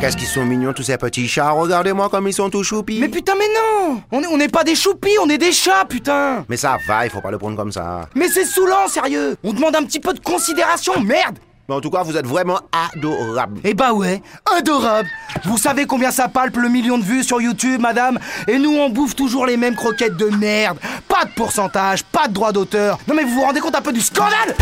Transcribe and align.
Qu'est-ce 0.00 0.16
qu'ils 0.16 0.26
sont 0.26 0.44
mignons 0.44 0.72
tous 0.72 0.82
ces 0.82 0.98
petits 0.98 1.26
chats? 1.28 1.50
Regardez-moi 1.50 2.08
comme 2.10 2.28
ils 2.28 2.34
sont 2.34 2.50
tout 2.50 2.62
choupis. 2.62 2.98
Mais 3.00 3.08
putain, 3.08 3.32
mais 3.38 3.46
non! 3.48 4.02
On 4.12 4.22
est- 4.22 4.26
On 4.26 4.36
n'est 4.36 4.48
pas 4.48 4.64
des 4.64 4.74
choupis, 4.74 5.16
on 5.22 5.28
est 5.30 5.38
des 5.38 5.52
chats, 5.52 5.84
putain! 5.88 6.44
Mais 6.48 6.56
ça 6.56 6.76
va, 6.86 7.06
il 7.06 7.10
faut 7.10 7.20
pas 7.20 7.30
le 7.30 7.38
prendre 7.38 7.56
comme 7.56 7.72
ça. 7.72 8.08
Mais 8.14 8.28
c'est 8.28 8.44
saoulant, 8.44 8.88
sérieux! 8.88 9.36
On 9.44 9.52
demande 9.52 9.76
un 9.76 9.84
petit 9.84 10.00
peu 10.00 10.12
de 10.12 10.18
considération, 10.20 11.00
merde! 11.00 11.38
Mais 11.68 11.74
en 11.74 11.80
tout 11.80 11.90
cas, 11.90 12.02
vous 12.02 12.16
êtes 12.18 12.26
vraiment 12.26 12.60
adorables. 12.92 13.60
Eh 13.64 13.72
bah 13.72 13.94
ouais, 13.94 14.20
adorable 14.58 15.08
Vous 15.44 15.56
savez 15.56 15.86
combien 15.86 16.10
ça 16.10 16.28
palpe 16.28 16.56
le 16.58 16.68
million 16.68 16.98
de 16.98 17.02
vues 17.04 17.24
sur 17.24 17.40
YouTube, 17.40 17.80
madame? 17.80 18.18
Et 18.48 18.58
nous, 18.58 18.74
on 18.76 18.90
bouffe 18.90 19.14
toujours 19.16 19.46
les 19.46 19.56
mêmes 19.56 19.74
croquettes 19.76 20.16
de 20.18 20.26
merde! 20.26 20.78
Pas 21.08 21.24
de 21.24 21.30
pourcentage, 21.34 22.02
pas 22.04 22.28
de 22.28 22.34
droit 22.34 22.52
d'auteur! 22.52 22.98
Non 23.08 23.14
mais 23.14 23.22
vous 23.24 23.30
vous 23.30 23.42
rendez 23.42 23.60
compte 23.60 23.74
un 23.76 23.80
peu 23.82 23.92
du 23.92 24.02
scandale? 24.02 24.54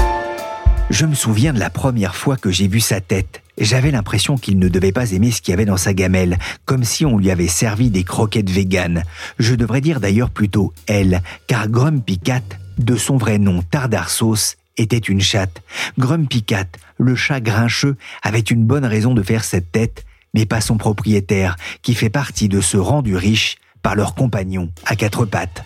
Je 0.91 1.07
me 1.07 1.15
souviens 1.15 1.53
de 1.53 1.59
la 1.59 1.71
première 1.71 2.15
fois 2.15 2.37
que 2.37 2.51
j'ai 2.51 2.69
vu 2.69 2.79
sa 2.81 3.01
tête. 3.01 3.42
J'avais 3.59 3.91
l'impression 3.91 4.37
qu'il 4.37 4.59
ne 4.59 4.69
devait 4.69 4.93
pas 4.93 5.13
aimer 5.13 5.31
ce 5.31 5.43
qu'il 5.43 5.53
y 5.53 5.55
avait 5.55 5.67
dans 5.67 5.77
sa 5.77 5.93
gamelle, 5.93 6.39
comme 6.65 6.85
si 6.85 7.05
on 7.05 7.19
lui 7.19 7.31
avait 7.31 7.49
servi 7.49 7.91
des 7.91 8.03
croquettes 8.03 8.51
véganes. 8.51 9.05
Je 9.39 9.55
devrais 9.55 9.81
dire 9.81 10.01
d'ailleurs 10.01 10.31
plutôt 10.31 10.73
elle, 10.87 11.23
car 11.47 11.69
Grumpy 11.69 12.19
Cat, 12.19 12.43
de 12.79 12.97
son 12.97 13.17
vrai 13.17 13.39
nom 13.39 13.63
Tardar 13.63 14.09
Sauce, 14.09 14.57
était 14.79 14.97
une 14.97 15.21
chatte. 15.21 15.63
Grumpy 15.99 16.43
Cat, 16.43 16.67
le 16.99 17.15
chat 17.15 17.41
grincheux, 17.41 17.97
avait 18.23 18.41
une 18.41 18.65
bonne 18.65 18.87
raison 18.87 19.13
de 19.13 19.23
faire 19.23 19.45
cette 19.45 19.71
tête, 19.71 20.05
mais 20.35 20.47
pas 20.47 20.63
son 20.63 20.79
propriétaire, 20.79 21.57
qui 21.83 21.95
fait 21.95 22.11
partie 22.11 22.49
de 22.49 22.61
ce 22.63 22.79
rendu 22.79 23.17
riche 23.17 23.57
par 23.83 23.95
leur 23.97 24.15
compagnon 24.15 24.71
à 24.87 24.97
quatre 24.97 25.27
pattes. 25.27 25.63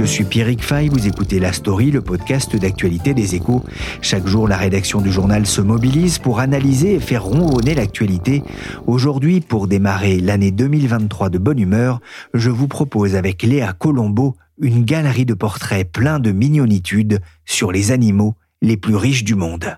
Je 0.00 0.06
suis 0.06 0.24
Pierrick 0.24 0.62
Fay, 0.62 0.88
vous 0.88 1.06
écoutez 1.06 1.38
La 1.38 1.52
Story, 1.52 1.90
le 1.90 2.00
podcast 2.00 2.56
d'actualité 2.56 3.12
des 3.12 3.34
échos. 3.34 3.62
Chaque 4.00 4.26
jour, 4.26 4.48
la 4.48 4.56
rédaction 4.56 5.02
du 5.02 5.12
journal 5.12 5.44
se 5.44 5.60
mobilise 5.60 6.18
pour 6.18 6.40
analyser 6.40 6.94
et 6.94 7.00
faire 7.00 7.22
ronronner 7.22 7.74
l'actualité. 7.74 8.42
Aujourd'hui, 8.86 9.42
pour 9.42 9.68
démarrer 9.68 10.18
l'année 10.18 10.52
2023 10.52 11.28
de 11.28 11.36
bonne 11.36 11.58
humeur, 11.58 12.00
je 12.32 12.48
vous 12.48 12.66
propose 12.66 13.14
avec 13.14 13.42
Léa 13.42 13.74
Colombo 13.74 14.36
une 14.58 14.84
galerie 14.86 15.26
de 15.26 15.34
portraits 15.34 15.92
pleins 15.92 16.18
de 16.18 16.32
mignonitude 16.32 17.20
sur 17.44 17.70
les 17.70 17.92
animaux 17.92 18.36
les 18.62 18.78
plus 18.78 18.96
riches 18.96 19.24
du 19.24 19.34
monde. 19.34 19.76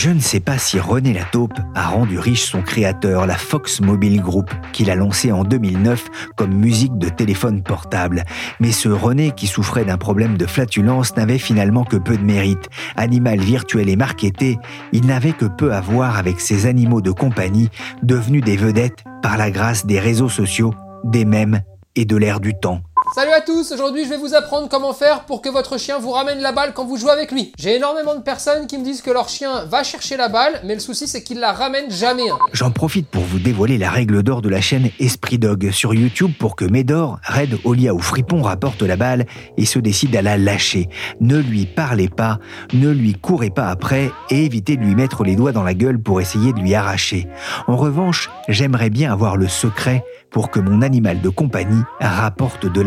Je 0.00 0.10
ne 0.10 0.20
sais 0.20 0.38
pas 0.38 0.58
si 0.58 0.78
René 0.78 1.12
Lataupe 1.12 1.58
a 1.74 1.88
rendu 1.88 2.20
riche 2.20 2.44
son 2.44 2.62
créateur, 2.62 3.26
la 3.26 3.36
Fox 3.36 3.80
Mobile 3.80 4.22
Group, 4.22 4.48
qu'il 4.72 4.92
a 4.92 4.94
lancé 4.94 5.32
en 5.32 5.42
2009 5.42 6.06
comme 6.36 6.54
musique 6.54 6.96
de 6.98 7.08
téléphone 7.08 7.64
portable. 7.64 8.22
Mais 8.60 8.70
ce 8.70 8.88
René, 8.88 9.32
qui 9.32 9.48
souffrait 9.48 9.84
d'un 9.84 9.98
problème 9.98 10.38
de 10.38 10.46
flatulence, 10.46 11.16
n'avait 11.16 11.38
finalement 11.38 11.82
que 11.82 11.96
peu 11.96 12.16
de 12.16 12.22
mérite. 12.22 12.68
Animal 12.94 13.40
virtuel 13.40 13.88
et 13.88 13.96
marketé, 13.96 14.60
il 14.92 15.04
n'avait 15.04 15.32
que 15.32 15.46
peu 15.46 15.74
à 15.74 15.80
voir 15.80 16.16
avec 16.16 16.38
ces 16.38 16.66
animaux 16.66 17.00
de 17.00 17.10
compagnie, 17.10 17.68
devenus 18.04 18.44
des 18.44 18.56
vedettes 18.56 19.02
par 19.20 19.36
la 19.36 19.50
grâce 19.50 19.84
des 19.84 19.98
réseaux 19.98 20.28
sociaux, 20.28 20.74
des 21.02 21.24
mèmes 21.24 21.62
et 21.96 22.04
de 22.04 22.16
l'ère 22.16 22.38
du 22.38 22.54
temps. 22.54 22.82
Salut 23.14 23.32
à 23.32 23.40
tous, 23.40 23.72
aujourd'hui 23.72 24.04
je 24.04 24.10
vais 24.10 24.16
vous 24.18 24.34
apprendre 24.34 24.68
comment 24.68 24.92
faire 24.92 25.24
pour 25.24 25.40
que 25.42 25.48
votre 25.48 25.78
chien 25.78 25.98
vous 25.98 26.10
ramène 26.10 26.40
la 26.40 26.52
balle 26.52 26.72
quand 26.74 26.84
vous 26.84 26.96
jouez 26.96 27.10
avec 27.10 27.32
lui. 27.32 27.52
J'ai 27.58 27.76
énormément 27.76 28.14
de 28.14 28.20
personnes 28.20 28.66
qui 28.66 28.76
me 28.78 28.84
disent 28.84 29.02
que 29.02 29.10
leur 29.10 29.28
chien 29.28 29.64
va 29.64 29.82
chercher 29.82 30.16
la 30.16 30.28
balle, 30.28 30.60
mais 30.64 30.74
le 30.74 30.80
souci 30.80 31.08
c'est 31.08 31.22
qu'il 31.22 31.40
la 31.40 31.52
ramène 31.52 31.90
jamais. 31.90 32.28
hein. 32.30 32.38
J'en 32.52 32.70
profite 32.70 33.08
pour 33.08 33.22
vous 33.24 33.38
dévoiler 33.38 33.78
la 33.78 33.90
règle 33.90 34.22
d'or 34.22 34.42
de 34.42 34.48
la 34.48 34.60
chaîne 34.60 34.90
Esprit 35.00 35.38
Dog 35.38 35.70
sur 35.70 35.94
YouTube 35.94 36.32
pour 36.38 36.54
que 36.54 36.64
Médor, 36.66 37.18
Red, 37.26 37.58
Olia 37.64 37.94
ou 37.94 37.98
Fripon 37.98 38.42
rapportent 38.42 38.82
la 38.82 38.96
balle 38.96 39.26
et 39.56 39.64
se 39.64 39.78
décident 39.78 40.18
à 40.18 40.22
la 40.22 40.36
lâcher. 40.36 40.88
Ne 41.20 41.38
lui 41.38 41.66
parlez 41.66 42.08
pas, 42.08 42.38
ne 42.72 42.90
lui 42.90 43.14
courez 43.14 43.50
pas 43.50 43.68
après 43.68 44.12
et 44.30 44.44
évitez 44.44 44.76
de 44.76 44.82
lui 44.82 44.94
mettre 44.94 45.24
les 45.24 45.34
doigts 45.34 45.52
dans 45.52 45.64
la 45.64 45.74
gueule 45.74 46.00
pour 46.00 46.20
essayer 46.20 46.52
de 46.52 46.60
lui 46.60 46.74
arracher. 46.74 47.26
En 47.66 47.76
revanche, 47.76 48.30
j'aimerais 48.48 48.90
bien 48.90 49.12
avoir 49.12 49.36
le 49.36 49.48
secret 49.48 50.04
pour 50.30 50.50
que 50.50 50.60
mon 50.60 50.82
animal 50.82 51.22
de 51.22 51.30
compagnie 51.30 51.82
rapporte 52.00 52.66
de 52.66 52.82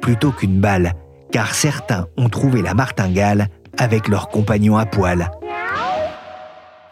plutôt 0.00 0.32
qu'une 0.32 0.60
balle, 0.60 0.92
car 1.30 1.54
certains 1.54 2.06
ont 2.16 2.28
trouvé 2.28 2.62
la 2.62 2.74
martingale 2.74 3.48
avec 3.78 4.08
leur 4.08 4.28
compagnon 4.28 4.76
à 4.76 4.86
poil. 4.86 5.30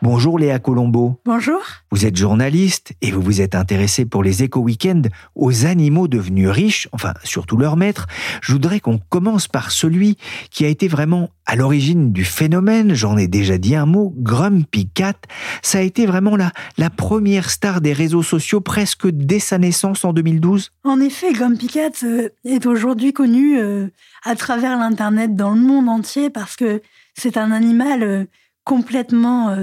Bonjour 0.09 0.39
Léa 0.39 0.61
Colombo. 0.61 1.19
Bonjour. 1.25 1.61
Vous 1.91 2.07
êtes 2.07 2.15
journaliste 2.15 2.93
et 3.03 3.11
vous 3.11 3.21
vous 3.21 3.41
êtes 3.41 3.57
intéressé 3.57 4.05
pour 4.05 4.23
les 4.23 4.45
éco-weekends 4.45 5.03
aux 5.35 5.67
animaux 5.67 6.07
devenus 6.07 6.49
riches, 6.49 6.89
enfin 6.93 7.13
surtout 7.25 7.57
leurs 7.57 7.77
maîtres. 7.77 8.07
Je 8.41 8.53
voudrais 8.53 8.79
qu'on 8.79 8.99
commence 8.99 9.49
par 9.49 9.73
celui 9.73 10.17
qui 10.53 10.65
a 10.65 10.69
été 10.69 10.87
vraiment 10.87 11.31
à 11.45 11.57
l'origine 11.57 12.13
du 12.13 12.25
phénomène, 12.25 12.95
j'en 12.95 13.17
ai 13.17 13.27
déjà 13.27 13.59
dit 13.59 13.75
un 13.75 13.85
mot, 13.85 14.15
Grumpy 14.17 14.89
Cat. 14.89 15.17
Ça 15.61 15.79
a 15.79 15.81
été 15.81 16.07
vraiment 16.07 16.37
la, 16.37 16.53
la 16.79 16.89
première 16.89 17.51
star 17.51 17.81
des 17.81 17.93
réseaux 17.93 18.23
sociaux 18.23 18.61
presque 18.61 19.09
dès 19.09 19.41
sa 19.41 19.59
naissance 19.59 20.05
en 20.05 20.13
2012. 20.13 20.71
En 20.85 21.01
effet, 21.01 21.33
Grumpy 21.33 21.67
Cat 21.67 22.05
euh, 22.05 22.29
est 22.45 22.67
aujourd'hui 22.67 23.13
connu 23.13 23.59
euh, 23.59 23.89
à 24.25 24.37
travers 24.37 24.79
l'Internet 24.79 25.35
dans 25.35 25.51
le 25.51 25.61
monde 25.61 25.89
entier 25.89 26.31
parce 26.31 26.55
que 26.55 26.81
c'est 27.15 27.37
un 27.37 27.51
animal 27.51 28.05
euh, 28.05 28.25
complètement 28.63 29.57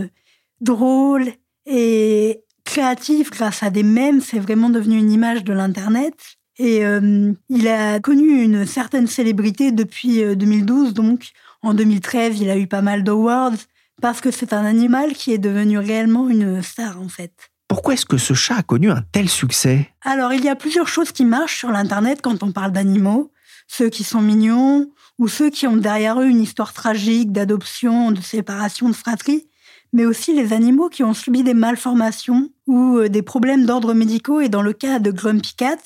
drôle 0.64 1.32
et 1.66 2.42
créatif 2.66 3.30
grâce 3.30 3.64
à 3.64 3.70
des 3.70 3.84
mèmes. 3.84 4.22
C'est 4.22 4.40
vraiment 4.40 4.70
devenu 4.70 4.98
une 4.98 5.12
image 5.12 5.44
de 5.44 5.54
l'Internet. 5.54 6.16
Et 6.58 6.86
euh, 6.86 7.34
il 7.50 7.68
a 7.68 8.00
connu 8.00 8.44
une 8.44 8.66
certaine 8.66 9.08
célébrité 9.08 9.72
depuis 9.72 10.24
euh, 10.24 10.36
2012. 10.36 10.94
Donc, 10.94 11.30
en 11.62 11.74
2013, 11.74 12.40
il 12.40 12.50
a 12.50 12.58
eu 12.58 12.68
pas 12.68 12.82
mal 12.82 13.04
d'awards 13.04 13.54
parce 14.02 14.22
que 14.22 14.32
c'est 14.32 14.54
un 14.54 14.66
animal 14.66 15.14
qui 15.14 15.34
est 15.34 15.38
devenu 15.38 15.78
réellement 15.78 16.30
une 16.30 16.62
star, 16.62 17.00
en 17.02 17.10
fait. 17.10 17.32
Pourquoi 17.68 17.96
est-ce 17.96 18.06
que 18.06 18.18
ce 18.18 18.34
chat 18.34 18.58
a 18.58 18.64
connu 18.64 18.92
un 18.92 19.02
tel 19.12 19.30
succès? 19.30 19.90
Alors, 20.04 20.34
il 20.34 20.44
y 20.44 20.50
a 20.50 20.56
plusieurs 20.56 20.88
choses 20.88 21.12
qui 21.12 21.26
marchent 21.26 21.58
sur 21.58 21.72
l'Internet 21.72 22.20
quand 22.22 22.44
on 22.44 22.52
parle 22.52 22.72
d'animaux. 22.72 23.32
Ceux 23.68 23.90
qui 23.90 24.04
sont 24.04 24.22
mignons 24.22 24.92
ou 25.18 25.28
ceux 25.28 25.50
qui 25.50 25.66
ont 25.68 25.78
derrière 25.78 26.20
eux 26.20 26.28
une 26.28 26.42
histoire 26.42 26.74
tragique 26.74 27.32
d'adoption, 27.32 28.12
de 28.12 28.22
séparation, 28.22 28.90
de 28.90 28.94
fratrie, 28.94 29.48
mais 29.93 30.05
aussi 30.05 30.34
les 30.34 30.51
animaux 30.51 30.90
qui 30.90 31.03
ont 31.03 31.13
subi 31.13 31.43
des 31.43 31.53
malformations 31.53 32.49
ou 32.67 32.97
euh, 32.97 33.09
des 33.09 33.22
problèmes 33.22 33.66
d'ordre 33.66 33.93
médicaux. 33.93 34.41
Et 34.41 34.49
dans 34.49 34.63
le 34.63 34.73
cas 34.73 34.99
de 34.99 35.11
Grumpy 35.11 35.55
Cat, 35.55 35.78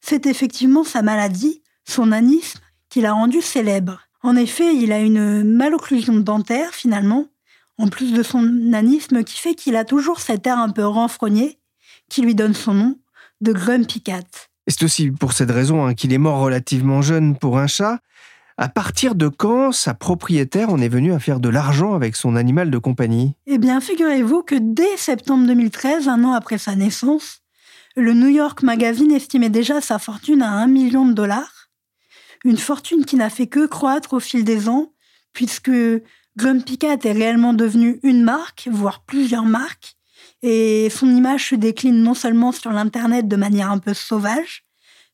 c'est 0.00 0.26
effectivement 0.26 0.84
sa 0.84 1.02
maladie, 1.02 1.62
son 1.84 2.12
anisme, 2.12 2.60
qui 2.90 3.00
l'a 3.00 3.12
rendu 3.12 3.40
célèbre. 3.40 4.02
En 4.22 4.36
effet, 4.36 4.74
il 4.76 4.92
a 4.92 5.00
une 5.00 5.42
malocclusion 5.42 6.16
dentaire 6.16 6.72
finalement. 6.72 7.26
en 7.78 7.88
plus 7.88 8.12
de 8.12 8.22
son 8.22 8.40
nanisme 8.40 9.22
qui 9.22 9.38
fait 9.38 9.54
qu'il 9.54 9.76
a 9.76 9.84
toujours 9.84 10.20
cet 10.20 10.46
air 10.46 10.58
un 10.58 10.70
peu 10.70 10.86
renfrogné 10.86 11.58
qui 12.08 12.22
lui 12.22 12.34
donne 12.34 12.54
son 12.54 12.72
nom 12.72 12.98
de 13.40 13.52
Grumpy 13.52 14.00
Cat. 14.00 14.24
C'est 14.66 14.82
aussi 14.82 15.10
pour 15.10 15.32
cette 15.32 15.50
raison 15.50 15.86
hein, 15.86 15.94
qu'il 15.94 16.12
est 16.12 16.18
mort 16.18 16.40
relativement 16.40 17.02
jeune 17.02 17.36
pour 17.36 17.58
un 17.58 17.66
chat. 17.66 18.00
À 18.58 18.70
partir 18.70 19.14
de 19.14 19.28
quand 19.28 19.70
sa 19.70 19.92
propriétaire 19.92 20.70
en 20.70 20.80
est 20.80 20.88
venue 20.88 21.12
à 21.12 21.18
faire 21.18 21.40
de 21.40 21.50
l'argent 21.50 21.94
avec 21.94 22.16
son 22.16 22.36
animal 22.36 22.70
de 22.70 22.78
compagnie? 22.78 23.34
Eh 23.46 23.58
bien, 23.58 23.82
figurez-vous 23.82 24.42
que 24.42 24.54
dès 24.54 24.96
septembre 24.96 25.46
2013, 25.46 26.08
un 26.08 26.24
an 26.24 26.32
après 26.32 26.56
sa 26.56 26.74
naissance, 26.74 27.42
le 27.96 28.14
New 28.14 28.28
York 28.28 28.62
Magazine 28.62 29.12
estimait 29.12 29.50
déjà 29.50 29.82
sa 29.82 29.98
fortune 29.98 30.40
à 30.40 30.50
un 30.50 30.68
million 30.68 31.06
de 31.06 31.12
dollars. 31.12 31.68
Une 32.46 32.56
fortune 32.56 33.04
qui 33.04 33.16
n'a 33.16 33.28
fait 33.28 33.46
que 33.46 33.66
croître 33.66 34.14
au 34.14 34.20
fil 34.20 34.42
des 34.42 34.70
ans, 34.70 34.92
puisque 35.34 35.70
Grumpy 36.38 36.78
Cat 36.78 36.98
est 37.04 37.12
réellement 37.12 37.52
devenu 37.52 38.00
une 38.02 38.22
marque, 38.22 38.70
voire 38.72 39.02
plusieurs 39.04 39.44
marques, 39.44 39.96
et 40.42 40.88
son 40.90 41.14
image 41.14 41.50
se 41.50 41.54
décline 41.56 42.02
non 42.02 42.14
seulement 42.14 42.52
sur 42.52 42.72
l'Internet 42.72 43.28
de 43.28 43.36
manière 43.36 43.70
un 43.70 43.78
peu 43.78 43.92
sauvage, 43.92 44.65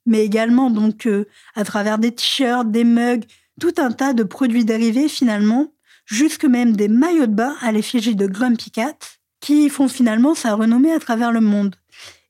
mais 0.07 0.25
également 0.25 0.71
donc 0.71 1.07
euh, 1.07 1.27
à 1.55 1.65
travers 1.65 1.99
des 1.99 2.15
t-shirts, 2.15 2.71
des 2.71 2.85
mugs, 2.85 3.25
tout 3.61 3.75
un 3.79 3.93
tas 3.93 4.13
de 4.13 4.23
produits 4.23 4.65
dérivés 4.65 5.09
finalement, 5.09 5.73
jusque 6.07 6.45
même 6.45 6.75
des 6.77 6.89
maillots 6.89 7.27
de 7.27 7.35
bain 7.35 7.57
à 7.61 7.73
l'effigie 7.73 8.17
de 8.17 8.27
Grumpy 8.27 8.71
Cat, 8.71 8.97
qui 9.41 9.69
font 9.69 9.89
finalement 9.89 10.35
sa 10.35 10.55
renommée 10.55 10.93
à 10.93 10.99
travers 10.99 11.33
le 11.33 11.41
monde. 11.41 11.77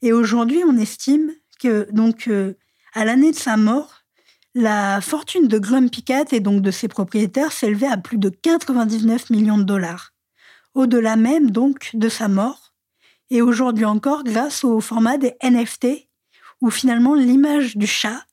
Et 0.01 0.13
aujourd'hui, 0.13 0.63
on 0.67 0.77
estime 0.77 1.31
que 1.61 1.87
donc 1.93 2.29
euh, 2.29 2.55
à 2.95 3.05
l'année 3.05 3.31
de 3.31 3.37
sa 3.37 3.57
mort, 3.57 4.03
la 4.55 5.01
fortune 5.01 5.49
de 5.49 5.59
Grumpy 5.59 6.03
Cat 6.03 6.27
et 6.33 6.41
donc 6.41 6.61
de 6.61 6.71
ses 6.71 6.89
propriétaires 6.89 7.53
s'élevait 7.53 7.87
à 7.87 7.97
plus 7.97 8.19
de 8.19 8.29
99 8.29 9.31
millions 9.31 9.59
de 9.59 9.63
dollars. 9.63 10.13
Au-delà 10.75 11.17
même 11.17 11.51
donc 11.51 11.91
de 11.95 12.09
sa 12.09 12.29
mort, 12.29 12.75
et 13.31 13.41
aujourd'hui 13.41 13.87
encore 13.87 14.25
grâce 14.25 14.63
au 14.65 14.81
format 14.81 15.17
des 15.17 15.35
NFT, 15.43 16.09
où 16.63 16.71
finalement 16.71 17.15
l'image 17.15 17.77
du 17.77 17.87
chat, 17.87 18.25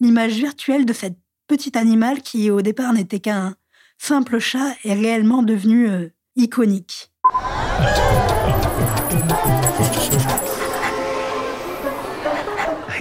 l'image 0.00 0.32
virtuelle 0.32 0.86
de 0.86 0.92
cet 0.94 1.18
petit 1.46 1.76
animal 1.76 2.22
qui 2.22 2.50
au 2.50 2.62
départ 2.62 2.94
n'était 2.94 3.20
qu'un 3.20 3.54
simple 3.98 4.38
chat, 4.38 4.74
est 4.84 4.94
réellement 4.94 5.42
devenu 5.42 5.88
euh, 5.88 6.08
iconique. 6.36 7.10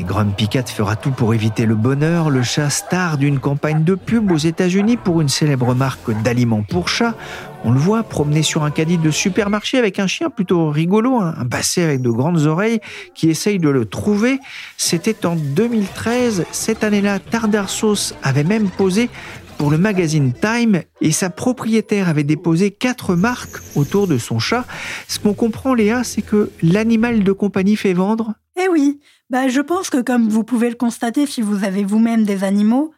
Grumpy 0.03 0.47
Cat 0.47 0.65
fera 0.65 0.95
tout 0.95 1.11
pour 1.11 1.33
éviter 1.33 1.65
le 1.65 1.75
bonheur. 1.75 2.29
Le 2.29 2.43
chat 2.43 2.69
star 2.69 3.17
d'une 3.17 3.39
campagne 3.39 3.83
de 3.83 3.95
pub 3.95 4.31
aux 4.31 4.37
États-Unis 4.37 4.97
pour 4.97 5.21
une 5.21 5.29
célèbre 5.29 5.73
marque 5.73 6.11
d'aliments 6.23 6.63
pour 6.63 6.89
chats. 6.89 7.15
On 7.63 7.71
le 7.71 7.79
voit 7.79 8.03
promener 8.03 8.43
sur 8.43 8.63
un 8.63 8.71
caddie 8.71 8.97
de 8.97 9.11
supermarché 9.11 9.77
avec 9.77 9.99
un 9.99 10.07
chien 10.07 10.29
plutôt 10.29 10.69
rigolo, 10.69 11.19
hein, 11.21 11.33
un 11.37 11.45
basset 11.45 11.83
avec 11.83 12.01
de 12.01 12.09
grandes 12.09 12.45
oreilles 12.45 12.81
qui 13.15 13.29
essaye 13.29 13.59
de 13.59 13.69
le 13.69 13.85
trouver. 13.85 14.39
C'était 14.77 15.25
en 15.25 15.35
2013. 15.35 16.45
Cette 16.51 16.83
année-là, 16.83 17.19
Tardarsos 17.19 18.13
avait 18.21 18.43
même 18.43 18.69
posé 18.69 19.09
pour 19.57 19.71
le 19.71 19.77
magazine 19.77 20.33
Time 20.33 20.81
et 21.01 21.11
sa 21.11 21.29
propriétaire 21.29 22.09
avait 22.09 22.23
déposé 22.23 22.71
quatre 22.71 23.15
marques 23.15 23.57
autour 23.75 24.07
de 24.07 24.17
son 24.17 24.39
chat. 24.39 24.65
Ce 25.07 25.19
qu'on 25.19 25.33
comprend, 25.33 25.73
Léa, 25.73 26.03
c'est 26.03 26.21
que 26.21 26.49
l'animal 26.61 27.23
de 27.23 27.31
compagnie 27.31 27.75
fait 27.75 27.93
vendre. 27.93 28.33
Eh 28.61 28.67
oui, 28.69 28.99
bah, 29.33 29.47
je 29.47 29.61
pense 29.61 29.89
que 29.89 29.99
comme 29.99 30.29
vous 30.29 30.43
pouvez 30.43 30.69
le 30.69 30.75
constater 30.75 31.25
si 31.25 31.41
vous 31.41 31.63
avez 31.63 31.83
vous-même 31.83 32.23
des 32.23 32.43
animaux, 32.43 32.93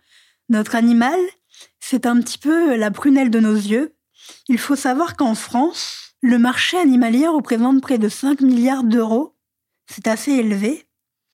notre 0.49 0.75
animal, 0.75 1.17
c'est 1.79 2.05
un 2.05 2.19
petit 2.19 2.37
peu 2.37 2.75
la 2.75 2.91
prunelle 2.91 3.29
de 3.29 3.39
nos 3.39 3.55
yeux. 3.55 3.95
Il 4.49 4.57
faut 4.57 4.75
savoir 4.75 5.15
qu'en 5.15 5.33
France, 5.33 6.13
le 6.21 6.37
marché 6.37 6.75
animalier 6.75 7.25
représente 7.25 7.81
près 7.81 7.99
de 7.99 8.09
5 8.09 8.41
milliards 8.41 8.83
d'euros. 8.83 9.37
C'est 9.87 10.07
assez 10.07 10.33
élevé. 10.33 10.83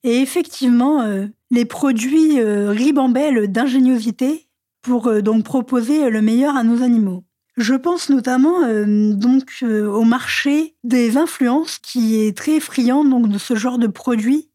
Et 0.03 0.21
effectivement, 0.21 1.01
euh, 1.01 1.25
les 1.49 1.65
produits 1.65 2.39
euh, 2.39 2.69
ribambellent 2.69 3.51
d'ingéniosité 3.51 4.49
pour 4.83 5.07
euh, 5.07 5.23
donc 5.23 5.43
proposer 5.43 6.11
le 6.11 6.21
meilleur 6.21 6.55
à 6.55 6.63
nos 6.63 6.83
animaux. 6.83 7.23
Je 7.57 7.73
pense 7.73 8.09
notamment 8.09 8.65
euh, 8.65 9.13
donc 9.13 9.63
au 9.63 10.03
marché 10.03 10.75
des 10.83 11.17
influences 11.17 11.79
qui 11.79 12.21
est 12.21 12.37
très 12.37 12.59
friand 12.59 13.03
donc 13.03 13.29
de 13.29 13.39
ce 13.39 13.55
genre 13.55 13.79
de 13.79 13.87
produits. 13.87 14.50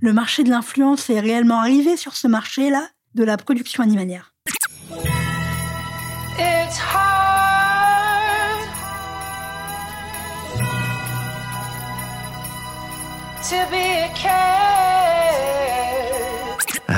Le 0.00 0.12
marché 0.12 0.44
de 0.44 0.50
l'influence 0.50 1.10
est 1.10 1.20
réellement 1.20 1.60
arrivé 1.60 1.96
sur 1.96 2.16
ce 2.16 2.26
marché-là 2.28 2.88
de 3.14 3.24
la 3.24 3.36
production 3.36 3.82
animalière. 3.82 4.32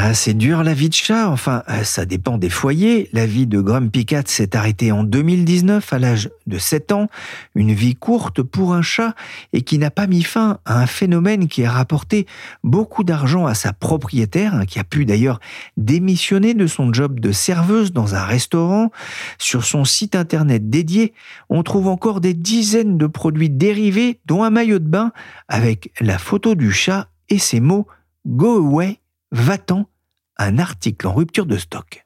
Ah, 0.06 0.12
c'est 0.12 0.34
dur 0.34 0.62
la 0.62 0.74
vie 0.74 0.90
de 0.90 0.94
chat, 0.94 1.30
enfin, 1.30 1.62
euh, 1.70 1.82
ça 1.82 2.04
dépend 2.04 2.36
des 2.36 2.50
foyers. 2.50 3.08
La 3.14 3.24
vie 3.24 3.46
de 3.46 3.58
Grumpy 3.58 4.04
Cat 4.04 4.24
s'est 4.26 4.54
arrêtée 4.54 4.92
en 4.92 5.02
2019 5.02 5.94
à 5.94 5.98
l'âge 5.98 6.28
de 6.46 6.58
7 6.58 6.92
ans. 6.92 7.08
Une 7.54 7.72
vie 7.72 7.94
courte 7.94 8.42
pour 8.42 8.74
un 8.74 8.82
chat 8.82 9.14
et 9.54 9.62
qui 9.62 9.78
n'a 9.78 9.90
pas 9.90 10.06
mis 10.06 10.22
fin 10.22 10.58
à 10.66 10.78
un 10.78 10.86
phénomène 10.86 11.48
qui 11.48 11.64
a 11.64 11.70
rapporté 11.70 12.26
beaucoup 12.62 13.02
d'argent 13.02 13.46
à 13.46 13.54
sa 13.54 13.72
propriétaire, 13.72 14.54
hein, 14.54 14.66
qui 14.66 14.78
a 14.78 14.84
pu 14.84 15.06
d'ailleurs 15.06 15.40
démissionner 15.78 16.52
de 16.52 16.66
son 16.66 16.92
job 16.92 17.18
de 17.18 17.32
serveuse 17.32 17.94
dans 17.94 18.14
un 18.14 18.24
restaurant. 18.24 18.90
Sur 19.38 19.64
son 19.64 19.86
site 19.86 20.16
internet 20.16 20.68
dédié, 20.68 21.14
on 21.48 21.62
trouve 21.62 21.88
encore 21.88 22.20
des 22.20 22.34
dizaines 22.34 22.98
de 22.98 23.06
produits 23.06 23.48
dérivés, 23.48 24.20
dont 24.26 24.44
un 24.44 24.50
maillot 24.50 24.80
de 24.80 24.86
bain 24.86 25.12
avec 25.48 25.94
la 25.98 26.18
photo 26.18 26.54
du 26.54 26.72
chat 26.72 27.08
et 27.30 27.38
ces 27.38 27.60
mots 27.60 27.86
Go 28.26 28.58
away 28.58 28.98
va-t'en 29.32 29.88
un 30.36 30.58
article 30.58 31.06
en 31.06 31.14
rupture 31.14 31.46
de 31.46 31.56
stock. 31.56 32.04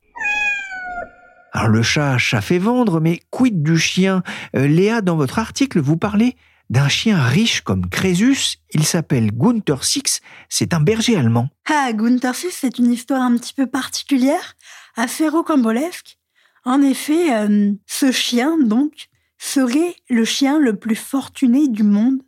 Alors 1.53 1.69
le 1.69 1.83
chat, 1.83 2.19
chat 2.19 2.41
fait 2.41 2.59
vendre, 2.59 3.01
mais 3.01 3.21
quid 3.31 3.63
du 3.63 3.79
chien? 3.79 4.23
Euh, 4.55 4.67
Léa, 4.67 5.01
dans 5.01 5.17
votre 5.17 5.39
article, 5.39 5.81
vous 5.81 5.97
parlez 5.97 6.37
d'un 6.71 6.89
chien 6.89 7.23
riche 7.23 7.63
comme 7.63 7.89
Crésus. 7.89 8.59
Il 8.73 8.85
s'appelle 8.85 9.33
Gunther 9.33 9.83
Six. 9.85 10.21
C'est 10.49 10.75
un 10.75 10.81
berger 10.81 11.17
allemand. 11.17 11.49
Ah, 11.67 11.93
Gunther 11.93 12.35
Six, 12.35 12.53
c'est 12.53 12.79
une 12.79 12.93
histoire 12.93 13.23
un 13.23 13.37
petit 13.37 13.55
peu 13.55 13.67
particulière, 13.67 14.57
assez 14.97 15.29
rocambolesque. 15.29 16.19
En 16.65 16.83
effet, 16.83 17.35
euh, 17.35 17.73
ce 17.87 18.13
chien, 18.13 18.59
donc, 18.59 19.09
serait 19.39 19.97
le 20.11 20.25
chien 20.25 20.59
le 20.59 20.77
plus 20.77 20.97
fortuné 20.97 21.69
du 21.69 21.83
monde, 21.83 22.21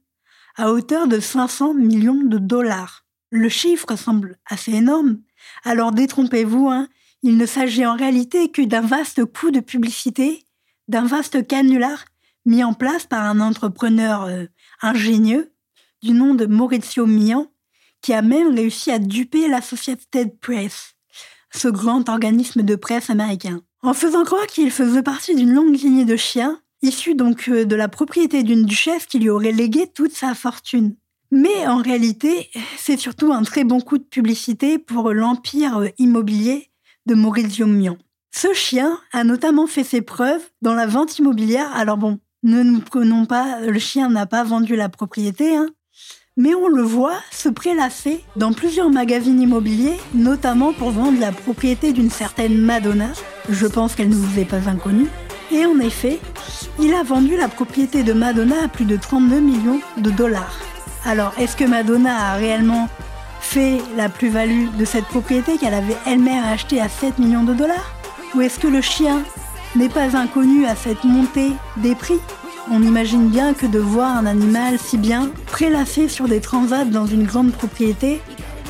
à 0.57 0.71
hauteur 0.71 1.09
de 1.09 1.21
500 1.21 1.75
millions 1.75 2.23
de 2.25 2.39
dollars. 2.39 3.05
Le 3.31 3.49
chiffre 3.49 3.97
semble 3.97 4.39
assez 4.49 4.73
énorme, 4.73 5.19
alors 5.65 5.93
détrompez-vous, 5.93 6.69
hein, 6.69 6.89
il 7.23 7.37
ne 7.37 7.47
s'agit 7.47 7.85
en 7.87 7.97
réalité 7.97 8.51
que 8.51 8.63
d'un 8.63 8.81
vaste 8.81 9.25
coup 9.25 9.51
de 9.51 9.61
publicité, 9.61 10.45
d'un 10.89 11.05
vaste 11.05 11.47
canular 11.47 12.05
mis 12.47 12.65
en 12.65 12.73
place 12.73 13.07
par 13.07 13.25
un 13.25 13.41
entrepreneur 13.41 14.25
euh, 14.25 14.47
ingénieux 14.83 15.53
du 16.03 16.13
nom 16.13 16.35
de 16.35 16.47
Maurizio 16.47 17.07
Mian, 17.07 17.47
qui 18.01 18.15
a 18.15 18.23
même 18.23 18.55
réussi 18.55 18.91
à 18.91 18.99
duper 18.99 19.49
l'Associated 19.49 20.39
Press, 20.41 20.95
ce 21.53 21.69
grand 21.69 22.09
organisme 22.09 22.63
de 22.63 22.77
presse 22.77 23.11
américain. 23.11 23.61
En 23.83 23.95
faisant 23.95 24.25
croire 24.25 24.47
qu'il 24.47 24.71
faisait 24.71 25.03
partie 25.03 25.35
d'une 25.35 25.53
longue 25.53 25.75
lignée 25.75 26.05
de 26.05 26.17
chiens, 26.17 26.61
issus 26.83 27.15
donc 27.15 27.49
euh, 27.49 27.65
de 27.65 27.77
la 27.77 27.89
propriété 27.89 28.43
d'une 28.43 28.65
duchesse 28.65 29.07
qui 29.07 29.19
lui 29.19 29.29
aurait 29.29 29.53
légué 29.53 29.87
toute 29.87 30.13
sa 30.13 30.35
fortune. 30.35 30.97
Mais 31.31 31.67
en 31.67 31.79
réalité, 31.79 32.51
c'est 32.77 32.97
surtout 32.97 33.33
un 33.33 33.43
très 33.43 33.65
bon 33.65 33.81
coup 33.81 33.99
de 33.99 34.05
publicité 34.05 34.79
pour 34.79 35.13
l'empire 35.13 35.79
euh, 35.79 35.89
immobilier 35.99 36.71
de 37.07 37.15
Maurizio 37.15 37.67
Mian. 37.67 37.97
Ce 38.33 38.53
chien 38.53 38.99
a 39.13 39.25
notamment 39.25 39.67
fait 39.67 39.85
ses 39.85 40.03
preuves 40.03 40.43
dans 40.63 40.75
la 40.75 40.87
vente 40.87 41.19
immobilière. 41.19 41.71
Alors 41.75 41.97
bon, 41.97 42.19
ne 42.43 42.63
nous 42.63 42.81
prenons 42.81 43.27
pas, 43.27 43.61
le 43.61 43.79
chien 43.79 44.09
n'a 44.09 44.27
pas 44.27 44.45
vendu 44.45 44.75
la 44.77 44.89
propriété, 44.89 45.57
hein, 45.57 45.69
mais 46.37 46.55
on 46.55 46.69
le 46.69 46.83
voit 46.83 47.19
se 47.31 47.49
prélasser 47.49 48.25
dans 48.37 48.53
plusieurs 48.53 48.91
magazines 48.91 49.41
immobiliers, 49.41 49.99
notamment 50.15 50.73
pour 50.73 50.91
vendre 50.91 51.21
la 51.21 51.33
propriété 51.33 51.93
d'une 51.93 52.11
certaine 52.11 52.59
Madonna. 52.59 53.11
Je 53.49 53.67
pense 53.67 53.95
qu'elle 53.95 54.09
ne 54.09 54.15
vous 54.15 54.39
est 54.39 54.45
pas 54.45 54.69
inconnue. 54.69 55.09
Et 55.53 55.67
en 55.67 55.79
effet, 55.81 56.21
il 56.81 56.95
a 56.95 57.03
vendu 57.03 57.37
la 57.37 57.49
propriété 57.49 58.05
de 58.05 58.13
Madonna 58.13 58.65
à 58.65 58.69
plus 58.69 58.85
de 58.85 58.97
32 58.97 59.41
millions 59.41 59.81
de 59.97 60.11
dollars. 60.11 60.70
Alors, 61.05 61.33
est-ce 61.39 61.57
que 61.57 61.65
Madonna 61.65 62.33
a 62.33 62.37
réellement 62.37 62.89
fait 63.41 63.79
la 63.97 64.09
plus-value 64.09 64.69
de 64.79 64.85
cette 64.85 65.07
propriété 65.07 65.57
qu'elle 65.57 65.75
avait 65.75 65.97
elle-même 66.07 66.45
achetée 66.45 66.81
à 66.81 66.89
7 66.89 67.19
millions 67.19 67.43
de 67.43 67.55
dollars 67.55 67.95
Ou 68.35 68.43
est-ce 68.43 68.59
que 68.59 68.69
le 68.69 68.81
chien 68.81 69.23
n'est 69.77 69.89
pas 69.89 70.17
inconnu 70.17 70.67
à 70.67 70.75
cette 70.75 71.05
montée 71.05 71.53
des 71.79 71.95
prix 71.95 72.21
On 72.71 72.83
imagine 72.83 73.29
bien 73.29 73.55
que 73.55 73.67
de 73.67 73.79
voir 73.79 74.17
un 74.17 74.27
animal 74.27 74.79
si 74.79 74.99
bien 74.99 75.31
prélassé 75.47 76.09
sur 76.09 76.29
des 76.29 76.41
transats 76.41 76.85
dans 76.85 77.07
une 77.07 77.25
grande 77.25 77.53
propriété, 77.53 78.21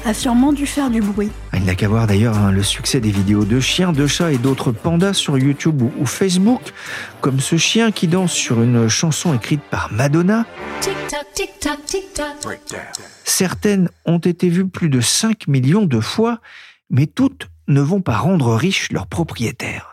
a 0.05 0.15
sûrement 0.15 0.53
dû 0.53 0.67
faire 0.67 0.91
du 0.91 1.01
bruit. 1.01 1.31
Il 1.55 1.65
n'a 1.65 1.75
qu'à 1.75 1.89
voir 1.89 2.07
d'ailleurs 2.07 2.37
hein, 2.37 2.53
le 2.53 2.63
succès 2.63 3.01
des 3.01 3.11
vidéos 3.11 3.45
de 3.45 3.61
chiens, 3.61 3.93
de 3.93 4.07
chats 4.07 4.33
et 4.33 4.39
d'autres 4.39 4.73
pandas 4.73 5.15
sur 5.15 5.39
YouTube 5.39 5.83
ou, 5.83 5.93
ou 5.99 6.07
Facebook, 6.07 6.63
comme 7.21 7.41
ce 7.41 7.57
chien 7.57 7.93
qui 7.93 8.09
danse 8.09 8.33
sur 8.33 8.63
une 8.63 8.89
chanson 8.89 9.35
écrite 9.35 9.63
par 9.71 9.93
Madonna. 9.93 10.47
Certaines 13.25 13.89
ont 14.07 14.19
été 14.19 14.49
vues 14.49 14.69
plus 14.69 14.89
de 14.89 15.01
5 15.01 15.49
millions 15.49 15.87
de 15.87 16.01
fois, 16.01 16.41
mais 16.91 17.07
toutes 17.07 17.49
ne 17.69 17.81
vont 17.81 18.01
pas 18.01 18.17
rendre 18.17 18.55
riches 18.55 18.91
leurs 18.93 19.07
propriétaires. 19.07 19.90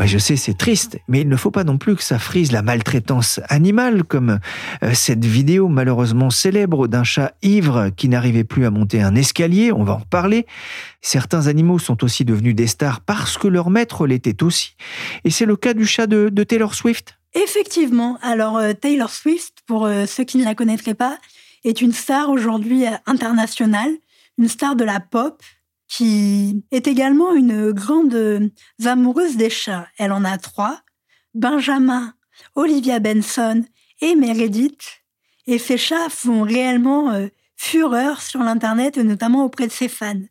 Ouais, 0.00 0.06
je 0.06 0.16
sais, 0.16 0.36
c'est 0.36 0.56
triste, 0.56 0.98
mais 1.08 1.20
il 1.20 1.28
ne 1.28 1.36
faut 1.36 1.50
pas 1.50 1.62
non 1.62 1.76
plus 1.76 1.94
que 1.94 2.02
ça 2.02 2.18
frise 2.18 2.52
la 2.52 2.62
maltraitance 2.62 3.38
animale, 3.50 4.02
comme 4.02 4.40
euh, 4.82 4.94
cette 4.94 5.26
vidéo 5.26 5.68
malheureusement 5.68 6.30
célèbre 6.30 6.88
d'un 6.88 7.04
chat 7.04 7.34
ivre 7.42 7.90
qui 7.94 8.08
n'arrivait 8.08 8.44
plus 8.44 8.64
à 8.64 8.70
monter 8.70 9.02
un 9.02 9.14
escalier, 9.14 9.72
on 9.72 9.84
va 9.84 9.92
en 9.92 9.98
reparler. 9.98 10.46
Certains 11.02 11.48
animaux 11.48 11.78
sont 11.78 12.02
aussi 12.02 12.24
devenus 12.24 12.54
des 12.54 12.66
stars 12.66 13.02
parce 13.02 13.36
que 13.36 13.46
leur 13.46 13.68
maître 13.68 14.06
l'était 14.06 14.42
aussi. 14.42 14.74
Et 15.24 15.30
c'est 15.30 15.44
le 15.44 15.56
cas 15.56 15.74
du 15.74 15.84
chat 15.84 16.06
de, 16.06 16.30
Taylor 16.44 16.74
Swift. 16.74 17.18
Effectivement, 17.34 18.16
alors 18.22 18.56
euh, 18.56 18.72
Taylor 18.72 19.10
Swift, 19.10 19.58
pour 19.66 19.84
euh, 19.84 20.06
ceux 20.06 20.24
qui 20.24 20.38
ne 20.38 20.44
la 20.44 20.54
connaîtraient 20.54 20.94
pas, 20.94 21.18
est 21.62 21.82
une 21.82 21.92
star 21.92 22.30
aujourd'hui 22.30 22.84
internationale, 23.04 23.90
une 24.38 24.48
star 24.48 24.76
de 24.76 24.84
la 24.84 24.98
pop, 24.98 25.42
qui 25.90 26.64
est 26.70 26.86
également 26.86 27.34
une 27.34 27.72
grande 27.72 28.14
euh, 28.14 28.48
amoureuse 28.84 29.36
des 29.36 29.50
chats. 29.50 29.88
Elle 29.98 30.12
en 30.12 30.24
a 30.24 30.38
trois, 30.38 30.80
Benjamin, 31.34 32.14
Olivia 32.54 33.00
Benson 33.00 33.64
et 34.00 34.14
Meredith. 34.14 35.02
Et 35.48 35.58
ces 35.58 35.76
chats 35.76 36.08
font 36.08 36.42
réellement 36.42 37.10
euh, 37.10 37.26
fureur 37.56 38.22
sur 38.22 38.40
l'Internet, 38.40 38.98
et 38.98 39.02
notamment 39.02 39.44
auprès 39.44 39.66
de 39.66 39.72
ses 39.72 39.88
fans. 39.88 40.22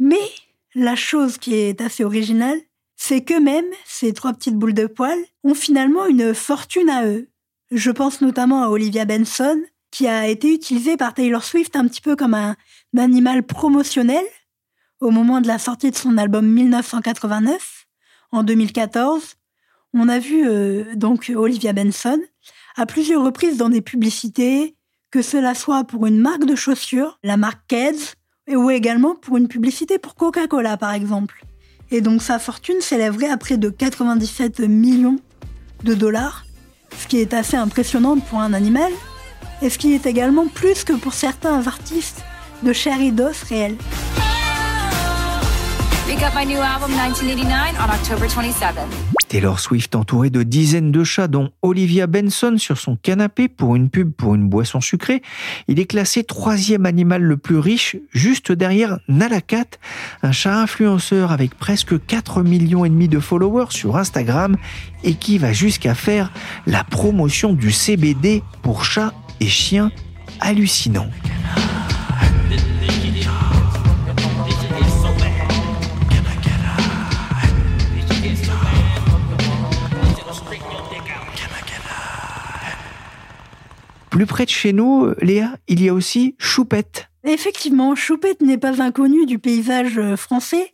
Mais 0.00 0.28
la 0.74 0.96
chose 0.96 1.38
qui 1.38 1.54
est 1.54 1.80
assez 1.80 2.02
originale, 2.02 2.58
c'est 2.96 3.22
qu'eux-mêmes, 3.22 3.64
ces 3.84 4.12
trois 4.12 4.32
petites 4.32 4.56
boules 4.56 4.74
de 4.74 4.86
poils, 4.86 5.24
ont 5.44 5.54
finalement 5.54 6.06
une 6.06 6.34
fortune 6.34 6.90
à 6.90 7.06
eux. 7.06 7.30
Je 7.70 7.92
pense 7.92 8.20
notamment 8.22 8.64
à 8.64 8.70
Olivia 8.70 9.04
Benson, 9.04 9.62
qui 9.92 10.08
a 10.08 10.26
été 10.26 10.52
utilisée 10.52 10.96
par 10.96 11.14
Taylor 11.14 11.44
Swift 11.44 11.76
un 11.76 11.86
petit 11.86 12.00
peu 12.00 12.16
comme 12.16 12.34
un 12.34 12.56
animal 12.96 13.44
promotionnel 13.44 14.24
au 15.00 15.10
moment 15.10 15.40
de 15.40 15.46
la 15.46 15.58
sortie 15.58 15.90
de 15.90 15.96
son 15.96 16.18
album 16.18 16.46
1989, 16.46 17.86
en 18.32 18.42
2014. 18.42 19.34
On 19.94 20.08
a 20.08 20.18
vu 20.18 20.46
euh, 20.46 20.94
donc 20.94 21.32
Olivia 21.34 21.72
Benson 21.72 22.20
à 22.76 22.86
plusieurs 22.86 23.24
reprises 23.24 23.56
dans 23.56 23.68
des 23.68 23.80
publicités, 23.80 24.76
que 25.10 25.22
cela 25.22 25.54
soit 25.54 25.84
pour 25.84 26.06
une 26.06 26.18
marque 26.18 26.44
de 26.44 26.54
chaussures, 26.54 27.18
la 27.22 27.36
marque 27.36 27.62
Keds, 27.68 28.14
ou 28.48 28.70
également 28.70 29.14
pour 29.14 29.36
une 29.38 29.48
publicité 29.48 29.98
pour 29.98 30.14
Coca-Cola 30.14 30.76
par 30.76 30.92
exemple. 30.92 31.44
Et 31.90 32.00
donc 32.00 32.22
sa 32.22 32.38
fortune 32.38 32.80
s'élèverait 32.80 33.30
à 33.30 33.36
près 33.36 33.56
de 33.56 33.70
97 33.70 34.60
millions 34.60 35.18
de 35.84 35.94
dollars, 35.94 36.44
ce 36.98 37.06
qui 37.06 37.18
est 37.18 37.32
assez 37.32 37.56
impressionnant 37.56 38.18
pour 38.18 38.40
un 38.40 38.52
animal, 38.52 38.92
et 39.62 39.70
ce 39.70 39.78
qui 39.78 39.94
est 39.94 40.06
également 40.06 40.46
plus 40.48 40.84
que 40.84 40.92
pour 40.92 41.14
certains 41.14 41.66
artistes 41.66 42.22
de 42.62 42.72
chair 42.72 43.00
et 43.00 43.10
d'os 43.10 43.42
réels. 43.42 43.76
We 46.06 46.14
got 46.14 46.34
my 46.36 46.44
new 46.44 46.60
album 46.60 46.92
1989 46.92 47.74
on 47.80 47.90
October 47.90 48.28
27th. 48.28 48.86
Taylor 49.28 49.58
Swift 49.58 49.96
entourée 49.96 50.30
de 50.30 50.44
dizaines 50.44 50.92
de 50.92 51.02
chats, 51.02 51.26
dont 51.26 51.50
Olivia 51.62 52.06
Benson 52.06 52.58
sur 52.58 52.78
son 52.78 52.94
canapé 52.94 53.48
pour 53.48 53.74
une 53.74 53.90
pub 53.90 54.12
pour 54.12 54.36
une 54.36 54.48
boisson 54.48 54.80
sucrée. 54.80 55.20
Il 55.66 55.80
est 55.80 55.86
classé 55.86 56.22
troisième 56.22 56.86
animal 56.86 57.22
le 57.22 57.36
plus 57.36 57.58
riche, 57.58 57.96
juste 58.12 58.52
derrière 58.52 59.00
Nalakat, 59.08 59.78
un 60.22 60.30
chat 60.30 60.56
influenceur 60.56 61.32
avec 61.32 61.56
presque 61.56 61.98
4 62.06 62.44
millions 62.44 62.84
et 62.84 62.88
demi 62.88 63.08
de 63.08 63.18
followers 63.18 63.70
sur 63.70 63.96
Instagram 63.96 64.56
et 65.02 65.14
qui 65.14 65.38
va 65.38 65.52
jusqu'à 65.52 65.96
faire 65.96 66.32
la 66.68 66.84
promotion 66.84 67.52
du 67.52 67.72
CBD 67.72 68.44
pour 68.62 68.84
chats 68.84 69.12
et 69.40 69.48
chiens 69.48 69.90
hallucinant. 70.40 71.08
Plus 84.16 84.24
près 84.24 84.46
de 84.46 84.50
chez 84.50 84.72
nous, 84.72 85.12
Léa, 85.20 85.58
il 85.68 85.82
y 85.82 85.90
a 85.90 85.92
aussi 85.92 86.36
Choupette. 86.38 87.10
Effectivement, 87.22 87.94
Choupette 87.94 88.40
n'est 88.40 88.56
pas 88.56 88.80
inconnue 88.80 89.26
du 89.26 89.38
paysage 89.38 89.98
euh, 89.98 90.16
français, 90.16 90.72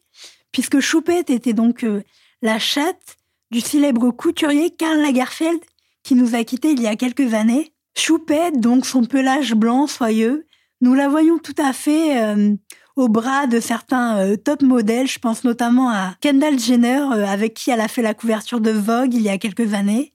puisque 0.52 0.78
Choupette 0.78 1.28
était 1.28 1.52
donc 1.52 1.82
euh, 1.82 2.04
la 2.40 2.61
chatte 2.61 3.16
du 3.50 3.61
célèbre 3.61 4.12
couturier 4.12 4.70
Karl 4.70 4.96
Lagerfeld, 5.00 5.58
qui 6.04 6.14
nous 6.14 6.37
a 6.37 6.44
quittés 6.44 6.70
il 6.70 6.80
y 6.80 6.87
a 6.87 6.94
quelques 6.94 7.34
années. 7.34 7.72
Choupette, 7.99 8.61
donc 8.61 8.87
son 8.87 9.02
pelage 9.02 9.54
blanc 9.54 9.88
soyeux, 9.88 10.46
nous 10.80 10.94
la 10.94 11.08
voyons 11.08 11.38
tout 11.38 11.61
à 11.61 11.72
fait 11.72 12.22
euh, 12.22 12.54
au 12.94 13.08
bras 13.08 13.49
de 13.49 13.58
certains 13.58 14.18
euh, 14.18 14.37
top 14.37 14.62
modèles. 14.62 15.08
Je 15.08 15.18
pense 15.18 15.42
notamment 15.42 15.90
à 15.90 16.14
Kendall 16.20 16.61
Jenner, 16.61 17.08
avec 17.26 17.54
qui 17.54 17.72
elle 17.72 17.80
a 17.80 17.88
fait 17.88 18.02
la 18.02 18.14
couverture 18.14 18.61
de 18.61 18.70
Vogue 18.70 19.14
il 19.14 19.22
y 19.22 19.28
a 19.28 19.38
quelques 19.38 19.75
années. 19.75 20.12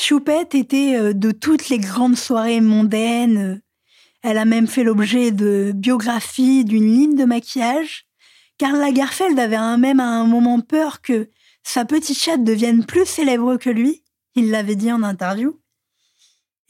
Choupette 0.00 0.54
était 0.54 0.96
euh, 0.96 1.12
de 1.12 1.30
toutes 1.30 1.68
les 1.68 1.78
grandes 1.78 2.16
soirées 2.16 2.62
mondaines. 2.62 3.60
Elle 4.22 4.38
a 4.38 4.46
même 4.46 4.66
fait 4.66 4.82
l'objet 4.82 5.30
de 5.30 5.72
biographies, 5.74 6.64
d'une 6.64 6.90
ligne 6.90 7.16
de 7.16 7.26
maquillage. 7.26 8.06
Karl 8.56 8.78
Lagerfeld 8.78 9.38
avait 9.38 9.58
même 9.76 10.00
à 10.00 10.06
un 10.06 10.24
moment 10.24 10.60
peur 10.60 11.02
que 11.02 11.28
sa 11.62 11.84
petite 11.84 12.18
chatte 12.18 12.44
devienne 12.44 12.86
plus 12.86 13.04
célèbre 13.04 13.58
que 13.58 13.68
lui. 13.68 14.02
Il 14.34 14.50
l'avait 14.50 14.74
dit 14.74 14.90
en 14.90 15.02
interview. 15.02 15.60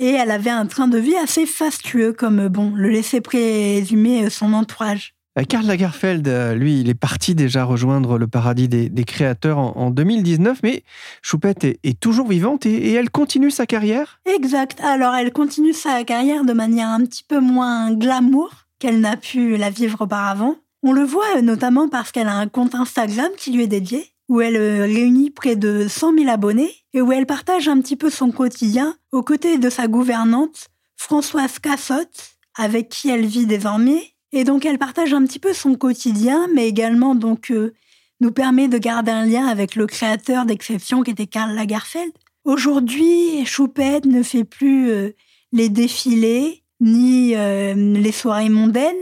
Et 0.01 0.11
elle 0.11 0.33
avait 0.33 0.51
un 0.51 0.67
train 0.67 0.89
de 0.89 0.99
vie 0.99 1.17
assez 1.17 1.47
fastueux, 1.47 2.13
comme 2.13 2.49
bon, 2.49 2.73
le 2.75 2.89
laissait 2.89 3.21
présumer 3.21 4.25
euh, 4.25 4.31
son 4.31 4.53
entourage. 4.55 5.15
Euh, 5.39 5.45
Karl 5.45 5.67
Lagerfeld, 5.67 6.27
euh, 6.27 6.55
lui, 6.55 6.81
il 6.81 6.89
est 6.89 6.95
parti 6.95 7.35
déjà 7.35 7.65
rejoindre 7.65 8.19
le 8.19 8.27
paradis 8.27 8.69
des, 8.69 9.05
créateurs 9.05 9.59
en, 9.59 9.77
en 9.77 9.91
2019, 9.91 10.61
mais 10.63 10.83
Choupette 11.23 11.65
est, 11.65 12.01
toujours 12.01 12.29
vivante 12.29 12.67
et, 12.67 12.75
et 12.75 12.93
elle 12.95 13.11
continue 13.11 13.51
sa 13.51 13.67
carrière? 13.67 14.21
Exact. 14.27 14.81
Alors, 14.83 15.15
elle 15.15 15.33
continue 15.33 15.73
sa 15.73 16.03
carrière 16.05 16.45
de 16.45 16.53
manière 16.53 16.89
un 16.89 17.05
petit 17.05 17.25
peu 17.25 17.41
moins 17.41 17.93
glamour 17.93 18.51
qu'elle 18.79 19.01
n'a 19.01 19.17
pu 19.17 19.57
la 19.57 19.71
vivre 19.71 20.03
auparavant. 20.03 20.57
On 20.83 20.93
le 20.93 21.05
voit 21.05 21.37
euh, 21.37 21.43
notamment 21.43 21.89
parce 21.89 22.11
qu'elle 22.11 22.29
a 22.29 22.35
un 22.35 22.49
compte 22.49 22.75
Instagram 22.75 23.31
qui 23.37 23.53
lui 23.53 23.65
est 23.65 23.69
dédié, 23.69 24.13
où 24.29 24.41
elle 24.41 24.57
réunit 24.57 25.31
près 25.31 25.57
de 25.57 25.87
100 25.89 26.15
000 26.19 26.31
abonnés 26.31 26.75
et 26.93 27.01
où 27.01 27.13
elle 27.13 27.27
partage 27.27 27.69
un 27.69 27.81
petit 27.81 27.97
peu 27.97 28.11
son 28.11 28.31
quotidien 28.31 28.97
aux 29.13 29.23
côtés 29.23 29.59
de 29.59 29.71
sa 29.71 29.87
gouvernante, 29.87 30.69
Françoise 30.97 31.59
Cassotte, 31.59 32.37
avec 32.57 32.89
qui 32.89 33.11
elle 33.11 33.27
vit 33.27 33.47
désormais. 33.47 34.15
Et 34.33 34.45
donc, 34.45 34.65
elle 34.65 34.79
partage 34.79 35.13
un 35.13 35.25
petit 35.25 35.39
peu 35.39 35.53
son 35.53 35.75
quotidien, 35.75 36.49
mais 36.55 36.69
également 36.69 37.15
donc 37.15 37.51
euh, 37.51 37.75
nous 38.21 38.31
permet 38.31 38.69
de 38.69 38.79
garder 38.79 39.11
un 39.11 39.27
lien 39.27 39.47
avec 39.47 39.75
le 39.75 39.87
créateur 39.87 40.47
d'Exception 40.47 41.03
qui 41.03 41.11
était 41.11 41.27
Karl 41.27 41.55
Lagerfeld. 41.55 42.13
Aujourd'hui, 42.45 43.45
Choupette 43.45 44.07
ne 44.07 44.23
fait 44.23 44.45
plus 44.45 44.91
euh, 44.91 45.11
les 45.53 45.69
défilés 45.69 46.63
ni 46.81 47.35
euh, 47.37 47.75
les 47.75 48.13
soirées 48.13 48.49
mondaines, 48.49 48.95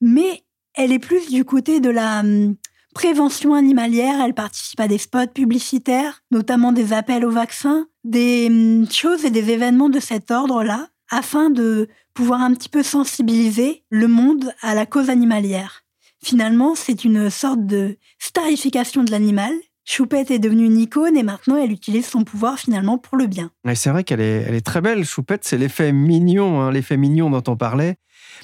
mais 0.00 0.42
elle 0.74 0.92
est 0.92 0.98
plus 0.98 1.28
du 1.28 1.44
côté 1.44 1.80
de 1.80 1.90
la 1.90 2.20
hum, 2.20 2.56
prévention 2.94 3.54
animalière. 3.54 4.20
Elle 4.24 4.34
participe 4.34 4.80
à 4.80 4.88
des 4.88 4.98
spots 4.98 5.28
publicitaires, 5.34 6.22
notamment 6.30 6.72
des 6.72 6.92
appels 6.92 7.24
au 7.24 7.30
vaccin, 7.30 7.86
des 8.04 8.48
hum, 8.48 8.90
choses 8.90 9.24
et 9.24 9.30
des 9.30 9.50
événements 9.50 9.90
de 9.90 10.00
cet 10.00 10.30
ordre-là, 10.30 10.88
afin 11.10 11.50
de 11.50 11.88
pouvoir 12.20 12.42
un 12.42 12.52
petit 12.52 12.68
peu 12.68 12.82
sensibiliser 12.82 13.82
le 13.88 14.06
monde 14.06 14.52
à 14.60 14.74
la 14.74 14.84
cause 14.84 15.08
animalière. 15.08 15.84
Finalement, 16.22 16.74
c'est 16.74 17.06
une 17.06 17.30
sorte 17.30 17.64
de 17.64 17.96
starification 18.18 19.04
de 19.04 19.10
l'animal. 19.10 19.54
Choupette 19.86 20.30
est 20.30 20.38
devenue 20.38 20.66
une 20.66 20.78
icône 20.78 21.16
et 21.16 21.22
maintenant 21.22 21.56
elle 21.56 21.72
utilise 21.72 22.04
son 22.04 22.24
pouvoir 22.24 22.58
finalement 22.58 22.98
pour 22.98 23.16
le 23.16 23.26
bien. 23.26 23.50
Et 23.66 23.74
c'est 23.74 23.88
vrai 23.88 24.04
qu'elle 24.04 24.20
est, 24.20 24.44
elle 24.46 24.54
est 24.54 24.60
très 24.60 24.82
belle, 24.82 25.06
Choupette, 25.06 25.44
c'est 25.44 25.56
l'effet 25.56 25.92
mignon, 25.92 26.60
hein, 26.60 26.70
l'effet 26.70 26.98
mignon 26.98 27.30
dont 27.30 27.42
on 27.50 27.56
parlait. 27.56 27.96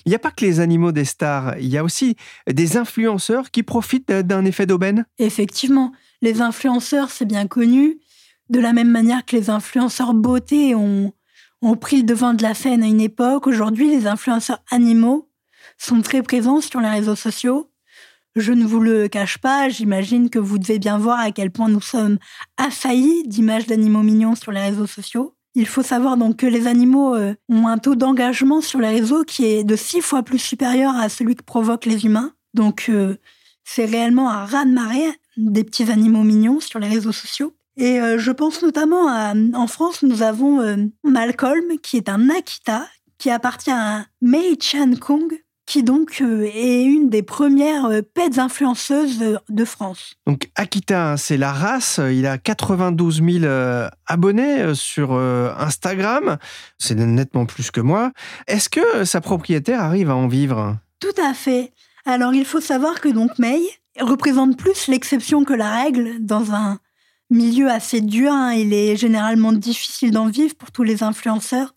Il 0.07 0.09
n'y 0.09 0.15
a 0.17 0.21
pas 0.21 0.31
que 0.31 0.47
les 0.47 0.61
animaux 0.61 0.93
des 0.93 1.05
stars, 1.05 1.59
il 1.59 1.69
y 1.69 1.77
a 1.77 1.85
aussi 1.85 2.17
des 2.51 2.79
influenceurs 2.79 3.51
qui 3.51 3.63
profitent 3.63 4.11
d'un 4.11 4.47
effet 4.47 4.65
d'aubaine. 4.65 5.05
Effectivement, 5.19 5.93
les 6.23 6.41
influenceurs, 6.41 7.11
c'est 7.11 7.27
bien 7.27 7.47
connu. 7.47 7.99
De 8.49 8.59
la 8.59 8.73
même 8.73 8.91
manière 8.91 9.27
que 9.27 9.37
les 9.37 9.51
influenceurs 9.51 10.15
beauté 10.15 10.75
ont, 10.75 11.13
ont 11.67 11.77
pris 11.77 11.97
le 11.97 12.03
devant 12.05 12.33
de 12.33 12.43
la 12.43 12.55
scène 12.55 12.85
à 12.85 12.87
une 12.87 13.01
époque, 13.01 13.49
aujourd'hui, 13.49 13.91
les 13.91 14.07
influenceurs 14.07 14.61
animaux 14.71 15.29
sont 15.79 16.01
très 16.01 16.23
présents 16.23 16.61
sur 16.61 16.81
les 16.81 16.89
réseaux 16.89 17.17
sociaux. 17.17 17.73
Je 18.37 18.53
ne 18.53 18.65
vous 18.65 18.79
le 18.79 19.09
cache 19.09 19.39
pas, 19.39 19.69
j'imagine 19.69 20.31
que 20.31 20.39
vous 20.39 20.59
devez 20.59 20.79
bien 20.79 20.97
voir 20.97 21.19
à 21.19 21.33
quel 21.33 21.51
point 21.51 21.69
nous 21.69 21.81
sommes 21.81 22.19
assaillis 22.57 23.27
d'images 23.27 23.67
d'animaux 23.67 24.03
mignons 24.03 24.37
sur 24.37 24.53
les 24.53 24.61
réseaux 24.61 24.87
sociaux. 24.87 25.35
Il 25.57 25.67
faut 25.67 25.83
savoir 25.83 26.17
donc 26.17 26.37
que 26.37 26.47
les 26.47 26.69
animaux 26.69 27.17
euh, 27.17 27.35
ont 27.49 27.67
un 27.67 27.79
taux 27.79 27.97
d'engagement 27.97 28.61
sur 28.61 28.79
les 28.79 28.91
réseaux 28.91 29.25
qui 29.25 29.47
est 29.47 29.65
de 29.65 29.75
six 29.75 30.03
fois 30.03 30.23
plus 30.23 30.39
supérieur 30.39 30.95
à 30.95 31.09
celui 31.09 31.35
que 31.35 31.43
provoquent 31.43 31.87
les 31.87 32.05
humains. 32.05 32.33
Donc 32.55 32.87
euh, 32.91 33.17
c'est 33.65 33.87
réellement 33.87 34.31
un 34.31 34.45
raz-de-marée 34.45 35.19
des 35.37 35.65
petits 35.65 35.91
animaux 35.91 36.23
mignons 36.23 36.61
sur 36.61 36.79
les 36.79 36.89
réseaux 36.89 37.13
sociaux. 37.13 37.56
Et 37.77 38.01
euh, 38.01 38.19
je 38.19 38.31
pense 38.31 38.63
notamment 38.63 39.09
à, 39.09 39.35
en 39.55 39.67
France, 39.67 40.03
nous 40.03 40.23
avons 40.23 40.61
euh, 40.61 40.77
Malcolm, 41.05 41.79
qui 41.83 41.99
est 41.99 42.09
un 42.09 42.31
Akita, 42.31 42.87
qui 43.19 43.31
appartient 43.31 43.71
à 43.71 44.07
Mei 44.23 44.57
Chan 44.61 44.93
Kong, 44.99 45.31
qui 45.67 45.83
donc 45.83 46.23
euh, 46.23 46.49
est 46.55 46.85
une 46.85 47.11
des 47.11 47.23
premières 47.23 47.91
pets 48.15 48.39
influenceuses 48.39 49.19
de, 49.49 49.65
France. 49.67 50.15
Donc 50.27 50.49
Akita, 50.55 51.13
hein, 51.13 51.17
c'est 51.19 51.37
la 51.37 51.53
race. 51.53 52.01
Il 52.11 52.27
a 52.27 52.39
92 52.39 53.23
000 53.23 53.45
euh, 53.45 53.89
abonnés 54.07 54.75
sur 54.75 55.13
Instagram. 55.13 56.39
C'est 56.79 56.95
nettement 56.95 57.45
plus 57.45 57.71
que 57.71 57.81
moi. 57.81 58.13
Est-ce 58.47 58.71
que 58.71 59.05
sa 59.05 59.21
propriétaire 59.21 59.83
arrive 59.83 60.09
à 60.09 60.17
en 60.17 60.29
vivre? 60.29 60.79
Tout 61.01 61.21
à 61.23 61.35
fait. 61.35 61.73
Alors 62.07 62.33
il 62.33 62.47
faut 62.47 62.61
savoir 62.61 63.01
que 63.01 63.09
donc 63.09 63.39
Mei 63.39 63.61
représente 64.01 64.57
plus 64.57 64.89
l'exception 64.89 65.45
que 65.45 65.55
la 65.55 65.83
règle 65.83 66.25
dans 66.25 66.53
un 66.53 66.79
milieu 67.31 67.71
assez 67.71 68.01
dur. 68.01 68.33
hein. 68.33 68.53
Il 68.53 68.73
est 68.73 68.97
généralement 68.97 69.53
difficile 69.53 70.11
d'en 70.11 70.27
vivre 70.27 70.55
pour 70.55 70.73
tous 70.73 70.83
les 70.83 71.03
influenceurs. 71.03 71.75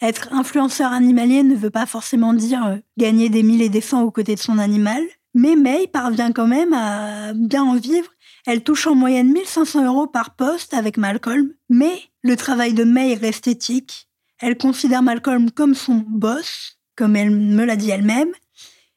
Être 0.00 0.32
influenceur 0.32 0.92
animalier 0.92 1.42
ne 1.42 1.54
veut 1.54 1.70
pas 1.70 1.86
forcément 1.86 2.34
dire 2.34 2.66
euh, 2.66 2.76
gagner 2.98 3.28
des 3.28 3.42
mille 3.42 3.62
et 3.62 3.68
des 3.68 3.80
cents 3.80 4.02
aux 4.02 4.10
côtés 4.10 4.34
de 4.34 4.40
son 4.40 4.58
animal. 4.58 5.02
Mais 5.34 5.56
May 5.56 5.86
parvient 5.86 6.32
quand 6.32 6.48
même 6.48 6.72
à 6.72 7.32
bien 7.34 7.62
en 7.62 7.76
vivre. 7.76 8.08
Elle 8.44 8.64
touche 8.64 8.86
en 8.86 8.94
moyenne 8.94 9.32
1500 9.32 9.84
euros 9.86 10.06
par 10.08 10.34
poste 10.34 10.74
avec 10.74 10.96
Malcolm. 10.96 11.50
Mais 11.68 12.00
le 12.22 12.36
travail 12.36 12.74
de 12.74 12.84
May 12.84 13.14
reste 13.14 13.46
éthique. 13.46 14.08
Elle 14.40 14.58
considère 14.58 15.02
Malcolm 15.02 15.52
comme 15.52 15.74
son 15.74 16.04
boss, 16.06 16.78
comme 16.96 17.14
elle 17.14 17.30
me 17.30 17.64
l'a 17.64 17.76
dit 17.76 17.90
elle-même. 17.90 18.32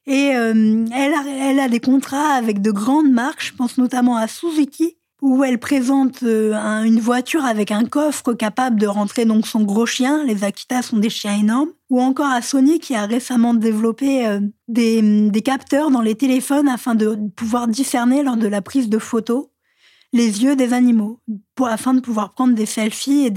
Et 0.08 0.36
euh, 0.36 0.86
elle, 0.92 1.14
a, 1.14 1.24
elle 1.28 1.60
a 1.60 1.70
des 1.70 1.80
contrats 1.80 2.34
avec 2.34 2.62
de 2.62 2.72
grandes 2.72 3.12
marques, 3.12 3.44
je 3.44 3.54
pense 3.54 3.78
notamment 3.78 4.18
à 4.18 4.28
Suzuki, 4.28 4.98
où 5.26 5.44
elle 5.44 5.58
présente 5.60 6.22
euh, 6.22 6.54
un- 6.54 6.84
une 6.84 7.00
voiture 7.00 7.44
avec 7.46 7.72
un 7.72 7.86
coffre 7.86 8.34
capable 8.34 8.80
de 8.80 8.86
rentrer 8.86 9.26
donc 9.26 9.48
son 9.48 9.64
gros 9.64 9.88
chien. 9.88 10.24
Les 10.24 10.44
Akita 10.44 10.84
sont 10.84 10.98
des 10.98 11.10
chiens 11.10 11.36
énormes. 11.36 11.70
Ou 11.90 12.00
encore 12.00 12.30
à 12.30 12.44
Sony 12.44 12.80
qui 12.80 12.94
a 12.94 13.08
récemment 13.08 13.56
développé 13.56 14.28
euh, 14.28 14.40
des, 14.68 15.42
capteurs 15.44 15.90
dans 15.90 16.02
les 16.02 16.14
téléphones 16.14 16.68
afin 16.68 16.94
de 16.94 17.18
pouvoir 17.36 17.68
discerner 17.68 18.22
lors 18.22 18.38
de 18.38 18.48
la 18.48 18.62
prise 18.62 18.88
de 18.88 19.00
photos 19.00 19.48
les 20.14 20.44
yeux 20.44 20.56
des 20.56 20.74
animaux, 20.74 21.20
afin 21.66 21.96
de 21.96 22.00
pouvoir 22.00 22.34
prendre 22.34 22.54
des 22.54 22.68
selfies 22.68 23.30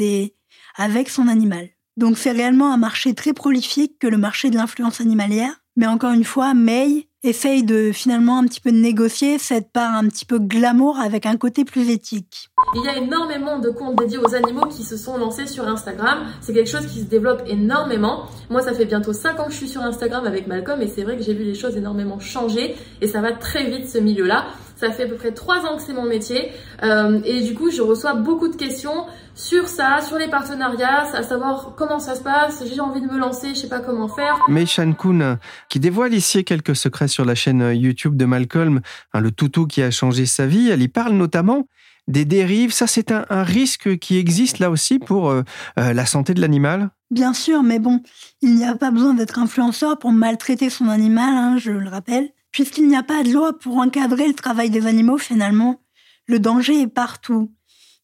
avec 0.77 1.09
son 1.09 1.27
animal. 1.27 1.71
Donc 1.97 2.19
c'est 2.19 2.31
réellement 2.31 2.73
un 2.73 2.77
marché 2.77 3.15
très 3.15 3.33
prolifique 3.33 3.99
que 3.99 4.07
le 4.07 4.19
marché 4.19 4.51
de 4.51 4.57
l'influence 4.57 5.01
animalière. 5.01 5.53
Mais 5.75 5.87
encore 5.87 6.13
une 6.13 6.25
fois, 6.25 6.55
May 6.55 7.08
essaye 7.25 7.65
de 7.65 7.91
finalement 7.93 8.39
un 8.39 8.45
petit 8.45 8.61
peu 8.61 8.71
négocier 8.71 9.39
cette 9.39 9.73
part 9.73 9.95
un 9.95 10.07
petit 10.09 10.25
peu 10.25 10.39
glamour 10.39 10.99
avec 10.99 11.27
un 11.27 11.37
côté 11.37 11.65
plus 11.65 11.91
éthique. 11.91 12.49
Il 12.75 12.85
y 12.85 12.89
a 12.89 12.99
énormément 12.99 13.59
de 13.59 13.71
comptes 13.71 13.97
dédiés 13.99 14.19
aux 14.19 14.35
animaux 14.35 14.67
qui 14.67 14.85
se 14.85 14.97
sont 14.97 15.17
lancés 15.17 15.47
sur 15.47 15.67
Instagram. 15.67 16.27
C'est 16.41 16.53
quelque 16.53 16.71
chose 16.71 16.87
qui 16.87 17.01
se 17.01 17.07
développe 17.07 17.43
énormément. 17.47 18.27
Moi, 18.51 18.63
ça 18.63 18.73
fait 18.73 18.85
bientôt 18.85 19.13
5 19.13 19.41
ans 19.41 19.47
que 19.47 19.53
je 19.53 19.57
suis 19.57 19.69
sur 19.69 19.83
Instagram 19.83 20.27
avec 20.27 20.47
Malcolm 20.47 20.81
et 20.83 20.87
c'est 20.89 21.03
vrai 21.03 21.17
que 21.17 21.23
j'ai 21.23 21.35
vu 21.35 21.45
les 21.45 21.55
choses 21.55 21.77
énormément 21.77 22.21
changer 22.21 22.77
et 23.01 23.09
ça 23.09 23.21
va 23.21 23.33
très 23.33 23.69
vite 23.69 23.89
ce 23.89 23.99
milieu-là. 23.99 24.47
Ça 24.79 24.93
fait 24.93 25.05
à 25.05 25.07
peu 25.09 25.17
près 25.17 25.33
3 25.33 25.67
ans 25.67 25.77
que 25.77 25.83
c'est 25.83 25.93
mon 25.93 26.05
métier 26.05 26.53
euh, 26.83 27.21
et 27.25 27.43
du 27.43 27.55
coup, 27.55 27.71
je 27.71 27.83
reçois 27.83 28.15
beaucoup 28.15 28.49
de 28.49 28.57
questions 28.57 29.07
sur 29.35 29.69
ça, 29.69 30.01
sur 30.01 30.19
les 30.19 30.29
partenariats, 30.29 31.15
à 31.15 31.23
savoir 31.23 31.75
comment 31.77 31.99
ça 31.99 32.15
se 32.15 32.23
passe. 32.23 32.63
J'ai 32.73 32.81
envie 32.81 33.01
de 33.01 33.07
me 33.07 33.19
lancer, 33.19 33.51
je 33.51 33.61
sais 33.61 33.69
pas 33.69 33.81
comment 33.81 34.09
faire. 34.09 34.39
Mei 34.49 34.67
Shan 34.67 34.93
Kun, 34.93 35.39
qui 35.69 35.81
dévoile 35.81 36.15
ici 36.15 36.45
quelques 36.45 36.77
secrets 36.77 37.09
sur 37.09 37.25
la 37.25 37.35
chaîne 37.35 37.73
YouTube 37.75 38.17
de 38.17 38.25
Malcolm, 38.25 38.81
hein, 39.13 39.21
le 39.21 39.31
toutou 39.33 39.67
qui 39.67 39.83
a 39.83 39.91
changé 39.91 40.27
sa 40.27 40.47
vie. 40.47 40.71
Elle 40.71 40.83
y 40.83 40.89
parle 40.89 41.13
notamment 41.15 41.67
des 42.09 42.25
dérives. 42.25 42.73
Ça, 42.73 42.87
c'est 42.87 43.13
un, 43.13 43.27
un 43.31 43.45
risque 43.45 43.99
qui 43.99 44.17
existe 44.19 44.59
là 44.59 44.71
aussi 44.71 44.99
pour 44.99 45.31
euh, 45.31 45.43
euh, 45.79 45.93
la 45.93 46.07
santé 46.07 46.35
de 46.35 46.41
l'animal? 46.41 46.91
Bien 47.11 47.33
sûr, 47.33 47.63
mais 47.63 47.79
bon, 47.79 48.03
il 48.43 48.55
n'y 48.55 48.67
a 48.67 48.75
pas 48.75 48.91
besoin 48.91 49.15
d'être 49.15 49.39
influenceur 49.39 49.99
pour 49.99 50.13
maltraiter 50.13 50.69
son 50.69 50.89
animal, 50.89 51.35
hein, 51.35 51.57
je 51.59 51.71
le 51.71 51.89
rappelle, 51.89 52.31
puisqu'il 52.53 52.89
n'y 52.89 52.97
a 52.97 53.03
pas 53.03 53.23
de 53.23 53.33
loi 53.33 53.59
pour 53.59 53.79
encadrer 53.79 54.27
le 54.27 54.35
travail 54.35 54.71
des 54.71 54.87
animaux 54.87 55.19
finalement. 55.19 55.81
Le 56.27 56.39
danger 56.39 56.83
est 56.83 56.89
partout. 56.89 57.53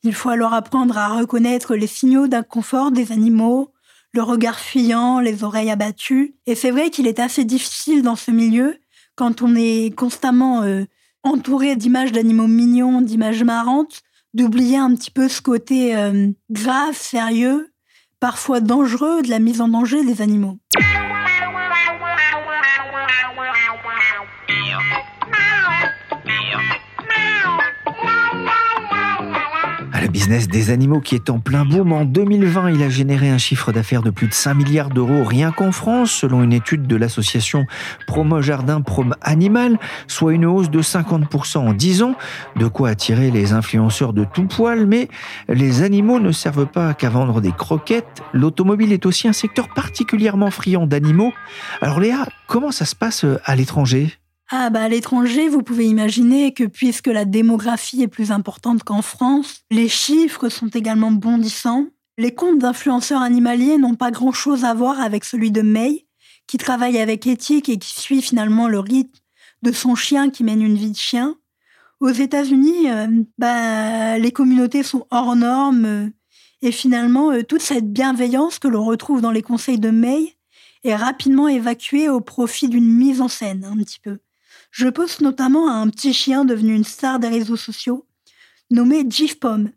Il 0.02 0.14
faut 0.14 0.28
alors 0.28 0.52
apprendre 0.52 0.98
à 0.98 1.08
reconnaître 1.08 1.76
les 1.76 1.86
signaux 1.86 2.26
d'inconfort 2.26 2.90
des 2.90 3.10
animaux, 3.12 3.72
le 4.12 4.22
regard 4.22 4.58
fuyant, 4.58 5.18
les 5.20 5.44
oreilles 5.44 5.70
abattues. 5.70 6.36
Et 6.46 6.54
c'est 6.54 6.70
vrai 6.70 6.90
qu'il 6.90 7.06
est 7.06 7.18
assez 7.18 7.44
difficile 7.44 8.02
dans 8.02 8.16
ce 8.16 8.30
milieu, 8.30 8.76
quand 9.16 9.42
on 9.42 9.54
est 9.56 9.94
constamment 9.96 10.62
euh, 10.62 10.84
entouré 11.22 11.74
d'images 11.76 12.12
d'animaux 12.12 12.46
mignons, 12.46 13.00
d'images 13.00 13.42
marrantes, 13.44 14.02
d'oublier 14.34 14.76
un 14.76 14.94
petit 14.94 15.10
peu 15.10 15.28
ce 15.28 15.40
côté 15.40 15.96
euh, 15.96 16.28
grave, 16.50 16.96
sérieux, 16.96 17.72
parfois 18.20 18.60
dangereux 18.60 19.22
de 19.22 19.30
la 19.30 19.38
mise 19.38 19.60
en 19.60 19.68
danger 19.68 20.04
des 20.04 20.22
animaux. 20.22 20.58
La 30.04 30.10
business 30.10 30.48
des 30.48 30.68
animaux 30.68 31.00
qui 31.00 31.14
est 31.14 31.30
en 31.30 31.38
plein 31.38 31.64
boom, 31.64 31.90
en 31.90 32.04
2020, 32.04 32.72
il 32.72 32.82
a 32.82 32.90
généré 32.90 33.30
un 33.30 33.38
chiffre 33.38 33.72
d'affaires 33.72 34.02
de 34.02 34.10
plus 34.10 34.28
de 34.28 34.34
5 34.34 34.52
milliards 34.52 34.90
d'euros 34.90 35.24
rien 35.24 35.50
qu'en 35.50 35.72
France, 35.72 36.10
selon 36.12 36.42
une 36.42 36.52
étude 36.52 36.86
de 36.86 36.94
l'association 36.94 37.66
Promo 38.06 38.42
Jardin 38.42 38.82
Prom 38.82 39.16
Animal, 39.22 39.78
soit 40.06 40.34
une 40.34 40.44
hausse 40.44 40.68
de 40.68 40.82
50% 40.82 41.56
en 41.56 41.72
10 41.72 42.02
ans, 42.02 42.16
de 42.56 42.66
quoi 42.66 42.90
attirer 42.90 43.30
les 43.30 43.54
influenceurs 43.54 44.12
de 44.12 44.24
tout 44.24 44.46
poil, 44.46 44.86
mais 44.86 45.08
les 45.48 45.82
animaux 45.82 46.20
ne 46.20 46.32
servent 46.32 46.66
pas 46.66 46.92
qu'à 46.92 47.08
vendre 47.08 47.40
des 47.40 47.52
croquettes, 47.52 48.22
l'automobile 48.34 48.92
est 48.92 49.06
aussi 49.06 49.26
un 49.26 49.32
secteur 49.32 49.68
particulièrement 49.74 50.50
friand 50.50 50.86
d'animaux. 50.86 51.32
Alors 51.80 51.98
Léa, 51.98 52.26
comment 52.46 52.72
ça 52.72 52.84
se 52.84 52.94
passe 52.94 53.24
euh, 53.24 53.40
à 53.46 53.56
l'étranger? 53.56 54.18
Ah 54.50 54.68
bah 54.68 54.82
à 54.82 54.88
l'étranger, 54.88 55.48
vous 55.48 55.62
pouvez 55.62 55.86
imaginer 55.86 56.52
que 56.52 56.64
puisque 56.64 57.06
la 57.06 57.24
démographie 57.24 58.02
est 58.02 58.08
plus 58.08 58.30
importante 58.30 58.84
qu'en 58.84 59.00
France, 59.00 59.62
les 59.70 59.88
chiffres 59.88 60.50
sont 60.50 60.68
également 60.68 61.10
bondissants. 61.10 61.86
Les 62.18 62.34
comptes 62.34 62.58
d'influenceurs 62.58 63.22
animaliers 63.22 63.78
n'ont 63.78 63.94
pas 63.94 64.10
grand-chose 64.10 64.64
à 64.64 64.74
voir 64.74 65.00
avec 65.00 65.24
celui 65.24 65.50
de 65.50 65.62
May, 65.62 66.06
qui 66.46 66.58
travaille 66.58 66.98
avec 66.98 67.26
éthique 67.26 67.68
et 67.70 67.78
qui 67.78 67.94
suit 67.94 68.20
finalement 68.20 68.68
le 68.68 68.80
rythme 68.80 69.18
de 69.62 69.72
son 69.72 69.94
chien 69.94 70.28
qui 70.28 70.44
mène 70.44 70.62
une 70.62 70.76
vie 70.76 70.90
de 70.90 70.96
chien. 70.96 71.36
Aux 72.00 72.10
États-Unis, 72.10 72.90
euh, 72.90 73.06
bah, 73.38 74.18
les 74.18 74.30
communautés 74.30 74.82
sont 74.82 75.06
hors 75.10 75.36
normes 75.36 75.84
euh, 75.86 76.08
et 76.60 76.70
finalement 76.70 77.32
euh, 77.32 77.42
toute 77.42 77.62
cette 77.62 77.92
bienveillance 77.92 78.58
que 78.58 78.68
l'on 78.68 78.84
retrouve 78.84 79.22
dans 79.22 79.30
les 79.30 79.42
conseils 79.42 79.78
de 79.78 79.90
May 79.90 80.36
est 80.84 80.96
rapidement 80.96 81.48
évacuée 81.48 82.10
au 82.10 82.20
profit 82.20 82.68
d'une 82.68 82.92
mise 82.92 83.22
en 83.22 83.28
scène 83.28 83.64
un 83.64 83.76
petit 83.76 84.00
peu. 84.00 84.18
Je 84.74 84.88
pense 84.88 85.20
notamment 85.20 85.70
à 85.70 85.74
un 85.74 85.88
petit 85.88 86.12
chien 86.12 86.44
devenu 86.44 86.74
une 86.74 86.82
star 86.82 87.20
des 87.20 87.28
réseaux 87.28 87.54
sociaux, 87.54 88.08
nommé 88.72 89.04
Jif 89.08 89.38
Pom. 89.38 89.70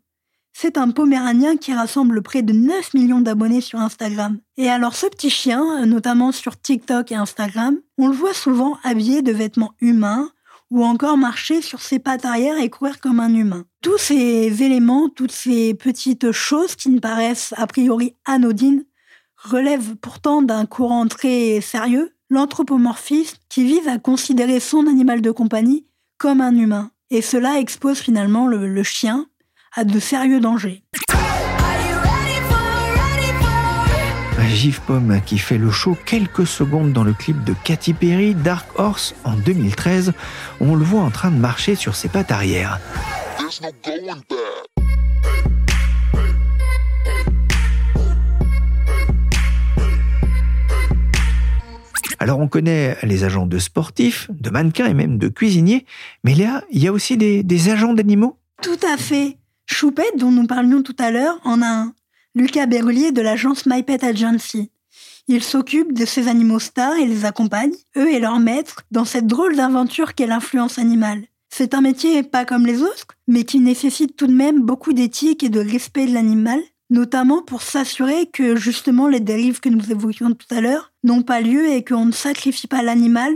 C'est 0.52 0.76
un 0.76 0.90
poméranien 0.90 1.56
qui 1.56 1.72
rassemble 1.72 2.20
près 2.20 2.42
de 2.42 2.52
9 2.52 2.94
millions 2.94 3.20
d'abonnés 3.20 3.60
sur 3.60 3.78
Instagram. 3.78 4.40
Et 4.56 4.68
alors 4.68 4.96
ce 4.96 5.06
petit 5.06 5.30
chien, 5.30 5.86
notamment 5.86 6.32
sur 6.32 6.60
TikTok 6.60 7.12
et 7.12 7.14
Instagram, 7.14 7.78
on 7.96 8.08
le 8.08 8.12
voit 8.12 8.34
souvent 8.34 8.76
habillé 8.82 9.22
de 9.22 9.30
vêtements 9.30 9.72
humains 9.80 10.32
ou 10.72 10.84
encore 10.84 11.16
marcher 11.16 11.62
sur 11.62 11.80
ses 11.80 12.00
pattes 12.00 12.24
arrière 12.24 12.58
et 12.58 12.68
courir 12.68 12.98
comme 12.98 13.20
un 13.20 13.32
humain. 13.32 13.66
Tous 13.82 13.98
ces 13.98 14.64
éléments, 14.64 15.08
toutes 15.08 15.30
ces 15.30 15.74
petites 15.74 16.32
choses 16.32 16.74
qui 16.74 16.90
ne 16.90 16.98
paraissent 16.98 17.54
a 17.56 17.68
priori 17.68 18.16
anodines, 18.24 18.84
relèvent 19.36 19.94
pourtant 19.94 20.42
d'un 20.42 20.66
courant 20.66 21.06
très 21.06 21.60
sérieux, 21.60 22.12
l'anthropomorphisme, 22.30 23.38
qui 23.48 23.64
vise 23.64 23.88
à 23.88 23.98
considérer 23.98 24.60
son 24.60 24.86
animal 24.86 25.20
de 25.20 25.30
compagnie 25.30 25.86
comme 26.18 26.40
un 26.40 26.54
humain. 26.54 26.90
Et 27.10 27.22
cela 27.22 27.58
expose 27.58 27.98
finalement 27.98 28.46
le, 28.46 28.68
le 28.68 28.82
chien 28.82 29.26
à 29.74 29.84
de 29.84 29.98
sérieux 29.98 30.40
dangers. 30.40 30.82
Gif 34.58 34.80
Pomme 34.80 35.20
qui 35.24 35.38
fait 35.38 35.56
le 35.56 35.70
show 35.70 35.96
quelques 36.04 36.44
secondes 36.44 36.92
dans 36.92 37.04
le 37.04 37.12
clip 37.12 37.44
de 37.44 37.54
Katy 37.62 37.92
Perry, 37.92 38.34
Dark 38.34 38.66
Horse, 38.76 39.14
en 39.22 39.34
2013. 39.34 40.12
On 40.60 40.74
le 40.74 40.84
voit 40.84 41.02
en 41.02 41.10
train 41.10 41.30
de 41.30 41.36
marcher 41.36 41.76
sur 41.76 41.94
ses 41.94 42.08
pattes 42.08 42.32
arrière. 42.32 42.80
Alors 52.18 52.40
on 52.40 52.48
connaît 52.48 52.96
les 53.02 53.24
agents 53.24 53.46
de 53.46 53.58
sportifs, 53.58 54.28
de 54.30 54.50
mannequins 54.50 54.86
et 54.86 54.94
même 54.94 55.18
de 55.18 55.28
cuisiniers, 55.28 55.86
mais 56.24 56.34
là, 56.34 56.64
il 56.70 56.82
y 56.82 56.88
a 56.88 56.92
aussi 56.92 57.16
des, 57.16 57.68
agents 57.68 57.94
d'animaux 57.94 58.38
Tout 58.62 58.78
à 58.86 58.96
fait. 58.96 59.36
Choupette, 59.66 60.18
dont 60.18 60.32
nous 60.32 60.46
parlions 60.46 60.82
tout 60.82 60.96
à 60.98 61.10
l'heure, 61.10 61.38
en 61.44 61.62
a 61.62 61.68
un. 61.68 61.94
Lucas 62.34 62.66
Berrulier 62.66 63.12
de 63.12 63.20
l'agence 63.20 63.66
My 63.66 63.82
Pet 63.82 64.02
Agency. 64.02 64.70
Il 65.28 65.42
s'occupe 65.42 65.92
de 65.92 66.06
ces 66.06 66.26
animaux 66.26 66.58
stars 66.58 66.96
et 66.96 67.06
les 67.06 67.24
accompagne, 67.24 67.72
eux 67.96 68.10
et 68.10 68.18
leurs 68.18 68.40
maîtres, 68.40 68.82
dans 68.90 69.04
cette 69.04 69.26
drôle 69.26 69.56
d'aventure 69.56 70.14
qu'est 70.14 70.26
l'influence 70.26 70.78
animale. 70.78 71.24
C'est 71.50 71.74
un 71.74 71.80
métier 71.80 72.22
pas 72.22 72.44
comme 72.44 72.66
les 72.66 72.82
autres, 72.82 73.06
mais 73.26 73.44
qui 73.44 73.60
nécessite 73.60 74.16
tout 74.16 74.26
de 74.26 74.32
même 74.32 74.62
beaucoup 74.62 74.92
d'éthique 74.92 75.42
et 75.42 75.48
de 75.48 75.60
respect 75.60 76.06
de 76.06 76.14
l'animal, 76.14 76.60
notamment 76.90 77.42
pour 77.42 77.62
s'assurer 77.62 78.26
que 78.26 78.56
justement 78.56 79.08
les 79.08 79.20
dérives 79.20 79.60
que 79.60 79.68
nous 79.68 79.90
évoquions 79.90 80.32
tout 80.32 80.54
à 80.54 80.60
l'heure 80.60 80.92
n'ont 81.04 81.22
pas 81.22 81.40
lieu 81.40 81.68
et 81.68 81.84
qu'on 81.84 82.06
ne 82.06 82.12
sacrifie 82.12 82.66
pas 82.66 82.82
l'animal 82.82 83.32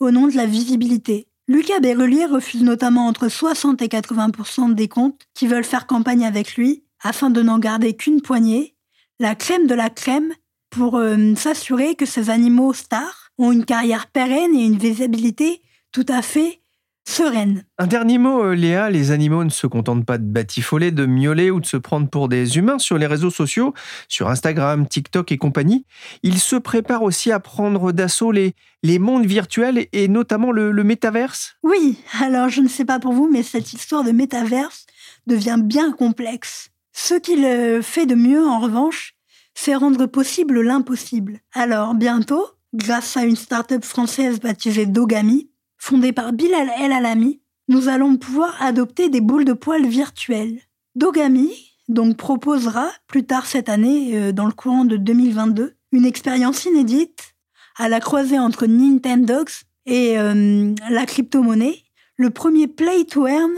au 0.00 0.10
nom 0.10 0.26
de 0.26 0.36
la 0.36 0.46
visibilité. 0.46 1.28
Lucas 1.48 1.78
Berrulier 1.80 2.26
refuse 2.26 2.62
notamment 2.62 3.06
entre 3.06 3.28
60 3.28 3.80
et 3.80 3.86
80% 3.86 4.74
des 4.74 4.88
comptes 4.88 5.22
qui 5.34 5.46
veulent 5.46 5.64
faire 5.64 5.86
campagne 5.86 6.26
avec 6.26 6.56
lui, 6.56 6.82
afin 7.00 7.30
de 7.30 7.40
n'en 7.40 7.58
garder 7.58 7.94
qu'une 7.94 8.20
poignée, 8.20 8.74
la 9.20 9.34
crème 9.34 9.66
de 9.66 9.74
la 9.74 9.88
crème, 9.88 10.32
pour 10.70 10.96
euh, 10.96 11.34
s'assurer 11.36 11.94
que 11.94 12.04
ces 12.04 12.30
animaux 12.30 12.72
stars 12.72 13.30
ont 13.38 13.52
une 13.52 13.64
carrière 13.64 14.08
pérenne 14.08 14.54
et 14.56 14.64
une 14.64 14.78
visibilité 14.78 15.62
tout 15.92 16.06
à 16.08 16.20
fait 16.20 16.60
sereine. 17.08 17.64
Un 17.78 17.86
dernier 17.86 18.18
mot, 18.18 18.42
euh, 18.42 18.54
Léa, 18.54 18.90
les 18.90 19.10
animaux 19.10 19.44
ne 19.44 19.50
se 19.50 19.66
contentent 19.66 20.04
pas 20.04 20.18
de 20.18 20.24
batifoler, 20.24 20.90
de 20.90 21.06
miauler 21.06 21.50
ou 21.50 21.60
de 21.60 21.66
se 21.66 21.76
prendre 21.76 22.08
pour 22.08 22.28
des 22.28 22.58
humains 22.58 22.78
sur 22.78 22.98
les 22.98 23.06
réseaux 23.06 23.30
sociaux, 23.30 23.74
sur 24.08 24.28
Instagram, 24.28 24.86
TikTok 24.86 25.32
et 25.32 25.38
compagnie. 25.38 25.86
Ils 26.22 26.38
se 26.38 26.56
préparent 26.56 27.02
aussi 27.02 27.32
à 27.32 27.40
prendre 27.40 27.92
d'assaut 27.92 28.32
les, 28.32 28.54
les 28.82 28.98
mondes 28.98 29.26
virtuels 29.26 29.86
et 29.92 30.08
notamment 30.08 30.52
le, 30.52 30.72
le 30.72 30.84
métaverse. 30.84 31.56
Oui, 31.62 31.98
alors 32.20 32.48
je 32.48 32.60
ne 32.60 32.68
sais 32.68 32.84
pas 32.84 32.98
pour 32.98 33.12
vous, 33.12 33.28
mais 33.30 33.42
cette 33.42 33.72
histoire 33.72 34.04
de 34.04 34.10
métaverse 34.10 34.86
devient 35.26 35.58
bien 35.62 35.92
complexe. 35.92 36.70
Ce 36.92 37.14
qu'il 37.14 37.44
fait 37.82 38.06
de 38.06 38.14
mieux, 38.14 38.46
en 38.46 38.58
revanche, 38.58 39.14
c'est 39.54 39.74
rendre 39.74 40.06
possible 40.06 40.60
l'impossible. 40.60 41.40
Alors, 41.52 41.94
bientôt, 41.94 42.46
grâce 42.74 43.16
à 43.16 43.24
une 43.24 43.36
start-up 43.36 43.84
française 43.84 44.40
baptisée 44.40 44.86
Dogami, 44.86 45.50
fondée 45.78 46.12
par 46.12 46.32
Bilal 46.32 46.70
El 46.78 46.92
Alami, 46.92 47.40
nous 47.68 47.88
allons 47.88 48.16
pouvoir 48.16 48.60
adopter 48.62 49.08
des 49.08 49.20
boules 49.20 49.44
de 49.44 49.52
poils 49.52 49.86
virtuelles. 49.86 50.60
Dogami 50.94 51.50
donc 51.88 52.16
proposera 52.16 52.90
plus 53.06 53.24
tard 53.24 53.46
cette 53.46 53.68
année, 53.68 54.16
euh, 54.16 54.32
dans 54.32 54.46
le 54.46 54.52
courant 54.52 54.84
de 54.84 54.96
2022, 54.96 55.74
une 55.92 56.04
expérience 56.04 56.64
inédite 56.64 57.34
à 57.76 57.88
la 57.88 58.00
croisée 58.00 58.38
entre 58.38 58.66
Nintendogs 58.66 59.50
et 59.84 60.18
euh, 60.18 60.74
la 60.90 61.06
crypto-monnaie, 61.06 61.84
le 62.16 62.30
premier 62.30 62.66
play 62.66 63.04
to 63.04 63.26
earn 63.26 63.52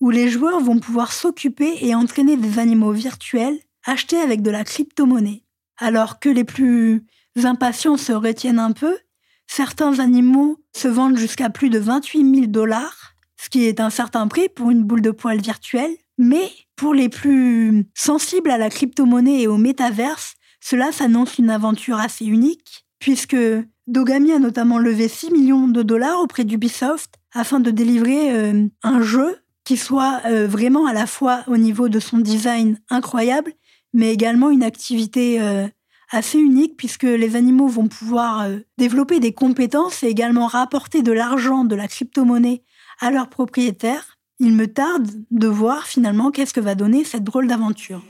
où 0.00 0.10
les 0.10 0.28
joueurs 0.28 0.60
vont 0.60 0.80
pouvoir 0.80 1.12
s'occuper 1.12 1.78
et 1.80 1.94
entraîner 1.94 2.36
des 2.36 2.58
animaux 2.58 2.92
virtuels 2.92 3.58
achetés 3.86 4.18
avec 4.18 4.42
de 4.42 4.50
la 4.50 4.64
crypto-monnaie. 4.64 5.44
Alors 5.78 6.18
que 6.18 6.28
les 6.28 6.44
plus 6.44 7.06
impatients 7.42 7.96
se 7.96 8.12
retiennent 8.12 8.58
un 8.58 8.72
peu, 8.72 8.96
certains 9.46 9.98
animaux 9.98 10.58
se 10.74 10.88
vendent 10.88 11.18
jusqu'à 11.18 11.50
plus 11.50 11.70
de 11.70 11.78
28 11.78 12.34
000 12.34 12.46
dollars, 12.46 13.14
ce 13.36 13.48
qui 13.48 13.64
est 13.64 13.80
un 13.80 13.90
certain 13.90 14.28
prix 14.28 14.48
pour 14.48 14.70
une 14.70 14.84
boule 14.84 15.02
de 15.02 15.10
poil 15.10 15.40
virtuelle. 15.40 15.94
Mais 16.18 16.50
pour 16.76 16.94
les 16.94 17.08
plus 17.08 17.86
sensibles 17.94 18.50
à 18.50 18.58
la 18.58 18.70
crypto-monnaie 18.70 19.42
et 19.42 19.46
au 19.46 19.56
métaverse, 19.56 20.34
cela 20.60 20.92
s'annonce 20.92 21.38
une 21.38 21.50
aventure 21.50 21.98
assez 21.98 22.24
unique, 22.24 22.86
puisque 22.98 23.36
Dogami 23.86 24.32
a 24.32 24.38
notamment 24.38 24.78
levé 24.78 25.08
6 25.08 25.32
millions 25.32 25.68
de 25.68 25.82
dollars 25.82 26.20
auprès 26.20 26.44
d'Ubisoft 26.44 27.14
afin 27.32 27.60
de 27.60 27.70
délivrer 27.70 28.32
euh, 28.32 28.66
un 28.82 29.02
jeu 29.02 29.38
qui 29.64 29.76
soit 29.76 30.20
euh, 30.26 30.46
vraiment 30.46 30.86
à 30.86 30.92
la 30.92 31.06
fois 31.06 31.44
au 31.46 31.56
niveau 31.56 31.88
de 31.88 32.00
son 32.00 32.18
design 32.18 32.78
incroyable, 32.90 33.52
mais 33.92 34.12
également 34.12 34.50
une 34.50 34.62
activité 34.62 35.40
euh, 35.40 35.66
assez 36.12 36.38
unique 36.38 36.76
puisque 36.76 37.04
les 37.04 37.36
animaux 37.36 37.68
vont 37.68 37.88
pouvoir 37.88 38.42
euh, 38.42 38.58
développer 38.78 39.18
des 39.18 39.32
compétences 39.32 40.02
et 40.02 40.08
également 40.08 40.46
rapporter 40.46 41.02
de 41.02 41.12
l'argent, 41.12 41.64
de 41.64 41.74
la 41.74 41.88
crypto-monnaie 41.88 42.62
à 43.00 43.10
leurs 43.10 43.28
propriétaires. 43.28 44.18
Il 44.38 44.54
me 44.54 44.66
tarde 44.66 45.08
de 45.30 45.48
voir 45.48 45.86
finalement 45.86 46.30
qu'est-ce 46.30 46.54
que 46.54 46.60
va 46.60 46.74
donner 46.74 47.04
cette 47.04 47.24
drôle 47.24 47.46
d'aventure. 47.46 48.02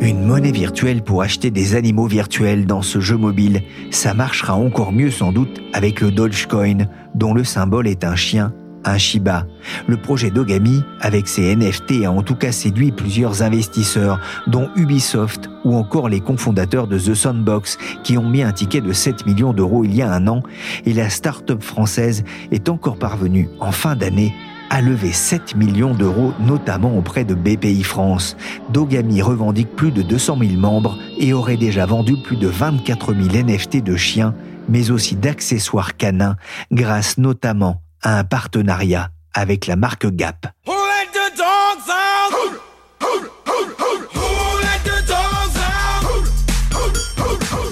Une 0.00 0.24
monnaie 0.24 0.52
virtuelle 0.52 1.02
pour 1.02 1.22
acheter 1.22 1.50
des 1.50 1.74
animaux 1.74 2.06
virtuels 2.06 2.64
dans 2.64 2.82
ce 2.82 3.00
jeu 3.00 3.16
mobile, 3.16 3.62
ça 3.90 4.14
marchera 4.14 4.54
encore 4.54 4.92
mieux 4.92 5.10
sans 5.10 5.32
doute 5.32 5.60
avec 5.72 6.00
le 6.00 6.12
Dogecoin, 6.12 6.86
dont 7.14 7.34
le 7.34 7.42
symbole 7.42 7.88
est 7.88 8.04
un 8.04 8.14
chien, 8.14 8.52
un 8.86 8.98
Shiba. 8.98 9.46
Le 9.86 9.96
projet 9.96 10.30
Dogami, 10.30 10.82
avec 11.00 11.28
ses 11.28 11.54
NFT, 11.54 12.04
a 12.04 12.10
en 12.10 12.22
tout 12.22 12.36
cas 12.36 12.52
séduit 12.52 12.92
plusieurs 12.92 13.42
investisseurs, 13.42 14.20
dont 14.46 14.70
Ubisoft 14.76 15.50
ou 15.64 15.74
encore 15.74 16.08
les 16.08 16.20
cofondateurs 16.20 16.86
de 16.86 16.98
The 16.98 17.14
Sandbox, 17.14 17.78
qui 18.04 18.16
ont 18.16 18.28
mis 18.28 18.42
un 18.42 18.52
ticket 18.52 18.80
de 18.80 18.92
7 18.92 19.26
millions 19.26 19.52
d'euros 19.52 19.84
il 19.84 19.94
y 19.94 20.02
a 20.02 20.12
un 20.12 20.26
an, 20.28 20.42
et 20.84 20.92
la 20.92 21.10
start-up 21.10 21.62
française 21.62 22.24
est 22.52 22.68
encore 22.68 22.98
parvenue, 22.98 23.48
en 23.60 23.72
fin 23.72 23.96
d'année, 23.96 24.34
a 24.70 24.80
levé 24.80 25.12
7 25.12 25.56
millions 25.56 25.94
d'euros, 25.94 26.32
notamment 26.40 26.96
auprès 26.96 27.24
de 27.24 27.34
BPI 27.34 27.82
France. 27.82 28.36
Dogami 28.72 29.22
revendique 29.22 29.74
plus 29.76 29.92
de 29.92 30.02
200 30.02 30.38
000 30.40 30.60
membres 30.60 30.98
et 31.18 31.32
aurait 31.32 31.56
déjà 31.56 31.86
vendu 31.86 32.16
plus 32.24 32.36
de 32.36 32.48
24 32.48 33.14
000 33.14 33.44
NFT 33.44 33.82
de 33.82 33.96
chiens, 33.96 34.34
mais 34.68 34.90
aussi 34.90 35.14
d'accessoires 35.14 35.96
canins, 35.96 36.36
grâce 36.72 37.18
notamment 37.18 37.80
un 38.06 38.22
partenariat 38.22 39.10
avec 39.34 39.66
la 39.66 39.74
marque 39.74 40.06
Gap. 40.06 40.46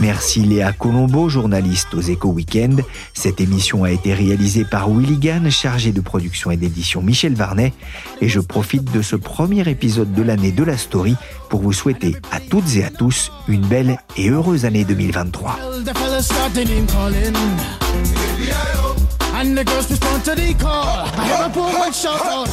Merci 0.01 0.41
Léa 0.41 0.73
Colombo, 0.73 1.29
journaliste 1.29 1.95
aux 1.95 2.01
Échos 2.01 2.31
Weekend. 2.31 2.83
Cette 3.15 3.41
émission 3.41 3.85
a 3.85 3.91
été 3.91 4.13
réalisée 4.13 4.65
par 4.65 4.91
Willigan, 4.91 5.49
chargé 5.51 5.93
de 5.93 6.01
production 6.01 6.51
et 6.51 6.57
d'édition 6.57 7.01
Michel 7.01 7.35
Varnet. 7.35 7.73
Et 8.21 8.29
je 8.29 8.41
profite 8.41 8.93
de 8.93 9.03
ce 9.03 9.17
premier 9.17 9.67
épisode 9.69 10.13
de 10.13 10.23
l'année 10.23 10.53
de 10.53 10.65
la 10.65 10.77
story 10.77 11.17
pour 11.49 11.63
vous 11.63 11.73
souhaiter 11.73 12.17
à 12.33 12.41
toutes 12.41 12.75
et 12.77 12.85
à 12.85 12.91
tous 12.91 13.31
une 13.49 13.65
belle 13.67 13.99
et 14.17 14.31
heureuse 14.31 14.65
année 14.65 14.85
2023. 14.85 15.59
And 19.37 19.59
the 19.59 19.65
girls 19.65 19.91
respond 19.91 20.25
to 20.27 20.35
the 20.37 20.55
call. 20.55 21.07
I 21.07 21.25
have 21.25 21.51
a 21.51 21.61
poor 21.61 21.93
shout 21.93 22.25
out. 22.25 22.49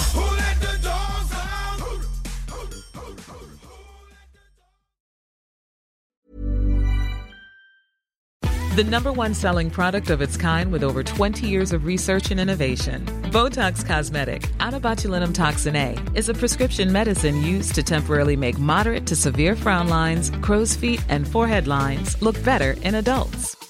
The 8.75 8.83
number 8.85 9.11
one 9.11 9.33
selling 9.33 9.69
product 9.69 10.09
of 10.09 10.21
its 10.21 10.37
kind 10.37 10.71
with 10.71 10.81
over 10.83 11.03
20 11.03 11.45
years 11.45 11.71
of 11.71 11.85
research 11.85 12.31
and 12.31 12.39
innovation. 12.39 13.05
Botox 13.25 13.85
Cosmetic, 13.85 14.49
out 14.59 14.73
of 14.73 14.81
botulinum 14.81 15.35
toxin 15.35 15.75
A, 15.75 15.97
is 16.15 16.29
a 16.29 16.33
prescription 16.33 16.91
medicine 16.91 17.41
used 17.43 17.75
to 17.75 17.83
temporarily 17.83 18.35
make 18.35 18.57
moderate 18.57 19.05
to 19.07 19.15
severe 19.15 19.55
frown 19.55 19.87
lines, 19.87 20.31
crow's 20.41 20.73
feet, 20.73 21.03
and 21.09 21.27
forehead 21.27 21.67
lines 21.67 22.19
look 22.21 22.41
better 22.43 22.75
in 22.81 22.95
adults. 22.95 23.60